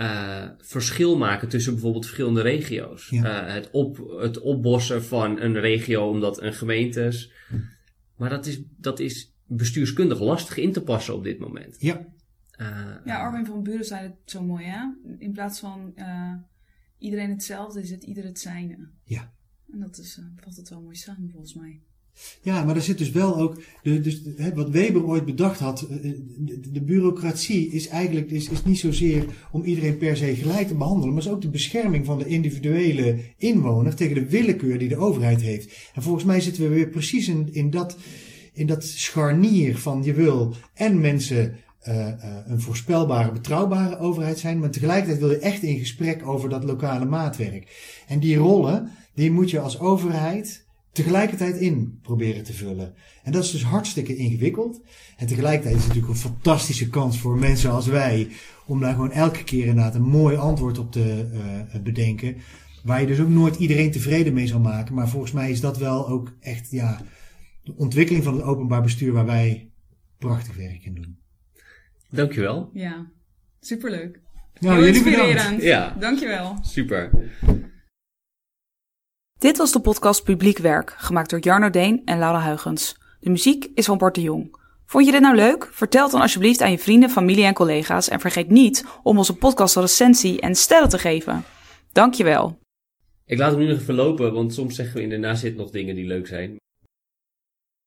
[0.01, 3.09] eh, verschil maken tussen bijvoorbeeld verschillende regio's.
[3.09, 3.47] Ja.
[3.47, 7.31] Eh, het, op, het opbossen van een regio omdat een gemeentes.
[8.15, 11.75] Maar dat is, dat is bestuurskundig lastig in te passen op dit moment.
[11.79, 12.05] Ja,
[12.51, 14.81] Eh, Ja, Armin van Buren zei het zo mooi, hè?
[15.17, 16.33] In plaats van eh,
[16.97, 18.89] iedereen hetzelfde, is het ieder het zijne.
[19.03, 19.33] Ja.
[19.71, 21.81] En dat is, eh, vat het wel mooi samen, volgens mij.
[22.41, 24.21] Ja, maar er zit dus wel ook, de, dus,
[24.53, 29.25] wat Weber ooit bedacht had, eh, de, de bureaucratie is eigenlijk is, is niet zozeer
[29.51, 33.19] om iedereen per se gelijk te behandelen, maar is ook de bescherming van de individuele
[33.37, 35.89] inwoner tegen de willekeur die de overheid heeft.
[35.93, 37.97] En volgens mij zitten we weer precies in, in, dat,
[38.53, 41.55] in dat scharnier van je wil en mensen
[41.87, 42.07] uh,
[42.45, 47.05] een voorspelbare, betrouwbare overheid zijn, maar tegelijkertijd wil je echt in gesprek over dat lokale
[47.05, 47.67] maatwerk.
[48.07, 52.93] En die rollen, die moet je als overheid tegelijkertijd in proberen te vullen.
[53.23, 54.81] En dat is dus hartstikke ingewikkeld.
[55.17, 58.27] En tegelijkertijd is het natuurlijk een fantastische kans voor mensen als wij
[58.65, 61.29] om daar gewoon elke keer inderdaad een mooi antwoord op te
[61.73, 62.37] uh, bedenken.
[62.83, 64.95] Waar je dus ook nooit iedereen tevreden mee zal maken.
[64.95, 67.01] Maar volgens mij is dat wel ook echt ja,
[67.63, 69.69] de ontwikkeling van het openbaar bestuur waar wij
[70.17, 71.17] prachtig werk in doen.
[72.09, 72.69] Dankjewel.
[72.73, 73.11] Ja,
[73.59, 74.19] superleuk.
[74.59, 75.27] Nou, Heel jullie bedankt.
[75.27, 75.63] inspirerend.
[75.63, 75.95] Ja.
[75.99, 76.57] Dankjewel.
[76.61, 77.11] Super.
[79.41, 82.97] Dit was de podcast Publiek Werk, gemaakt door Jarno Deen en Laura Huigens.
[83.19, 84.55] De muziek is van Bart de Jong.
[84.85, 85.69] Vond je dit nou leuk?
[85.71, 89.35] Vertel het dan alsjeblieft aan je vrienden, familie en collega's en vergeet niet om onze
[89.35, 91.43] podcast een recensie en sterren te geven.
[91.91, 92.59] Dankjewel.
[93.25, 95.69] Ik laat hem nu nog even lopen, want soms zeggen we in de nazit nog
[95.69, 96.55] dingen die leuk zijn.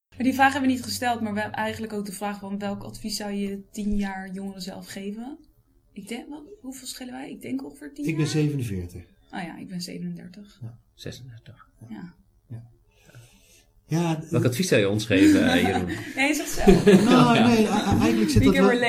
[0.08, 2.58] Maar die vraag hebben we niet gesteld, maar we hebben eigenlijk ook de vraag van
[2.58, 5.38] welk advies zou je tien jaar jongeren zelf geven?
[5.92, 7.30] Ik denk, wat, hoeveel schelen wij?
[7.30, 8.32] Ik denk ongeveer tien Ik ben jaar.
[8.32, 9.13] 47.
[9.34, 10.60] Oh ja, ik ben 37.
[10.94, 11.68] 36.
[11.88, 12.14] Ja.
[13.86, 15.86] Ja, Welk advies zou je ons geven, eh, Jeroen?
[16.16, 17.04] Nee, je zegt zelf.
[17.04, 17.66] nou, nee,
[18.00, 18.70] eigenlijk zit dat wel...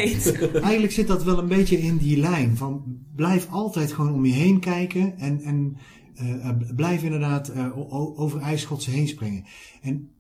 [0.62, 4.34] Eigenlijk zit dat wel een beetje in die lijn van blijf altijd gewoon om je
[4.34, 5.78] heen kijken en, en
[6.16, 7.78] eh, eh, blijf inderdaad eh,
[8.20, 9.46] over ijsschotsen heen springen.
[9.82, 10.12] En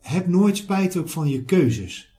[0.00, 2.11] heb nooit spijt ook van je keuzes.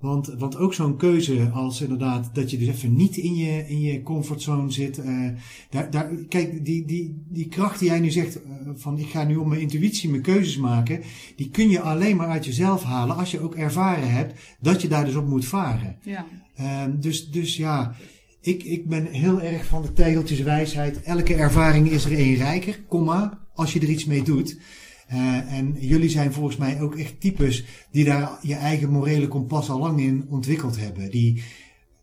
[0.00, 3.80] Want, want ook zo'n keuze als inderdaad dat je dus even niet in je, in
[3.80, 4.98] je comfortzone zit.
[4.98, 5.28] eh,
[5.70, 9.24] daar, daar, kijk, die, die, die kracht die jij nu zegt eh, van ik ga
[9.24, 11.02] nu op mijn intuïtie mijn keuzes maken.
[11.36, 14.88] Die kun je alleen maar uit jezelf halen als je ook ervaren hebt dat je
[14.88, 15.96] daar dus op moet varen.
[16.02, 16.26] Ja.
[16.54, 17.94] Ehm, dus, dus ja,
[18.40, 21.02] ik, ik ben heel erg van de tegeltjeswijsheid.
[21.02, 24.58] Elke ervaring is er één rijker, komma, als je er iets mee doet.
[25.06, 29.70] Eh, en jullie zijn volgens mij ook echt types die daar je eigen morele kompas
[29.70, 31.10] al lang in ontwikkeld hebben.
[31.10, 31.42] Die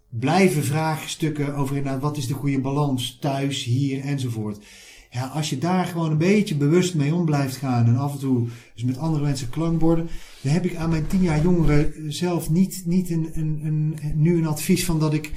[0.09, 4.65] blijven vraagstukken over wat is de goede balans thuis, hier enzovoort.
[5.11, 8.19] Ja, als je daar gewoon een beetje bewust mee om blijft gaan en af en
[8.19, 10.07] toe dus met andere mensen klankborden,
[10.41, 14.37] dan heb ik aan mijn tien jaar jongeren zelf niet, niet een, een, een, nu
[14.37, 15.31] een advies van dat ik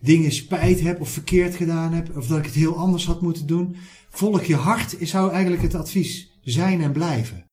[0.00, 3.46] dingen spijt heb of verkeerd gedaan heb of dat ik het heel anders had moeten
[3.46, 3.76] doen.
[4.10, 7.51] Volg je hart zou eigenlijk het advies zijn en blijven.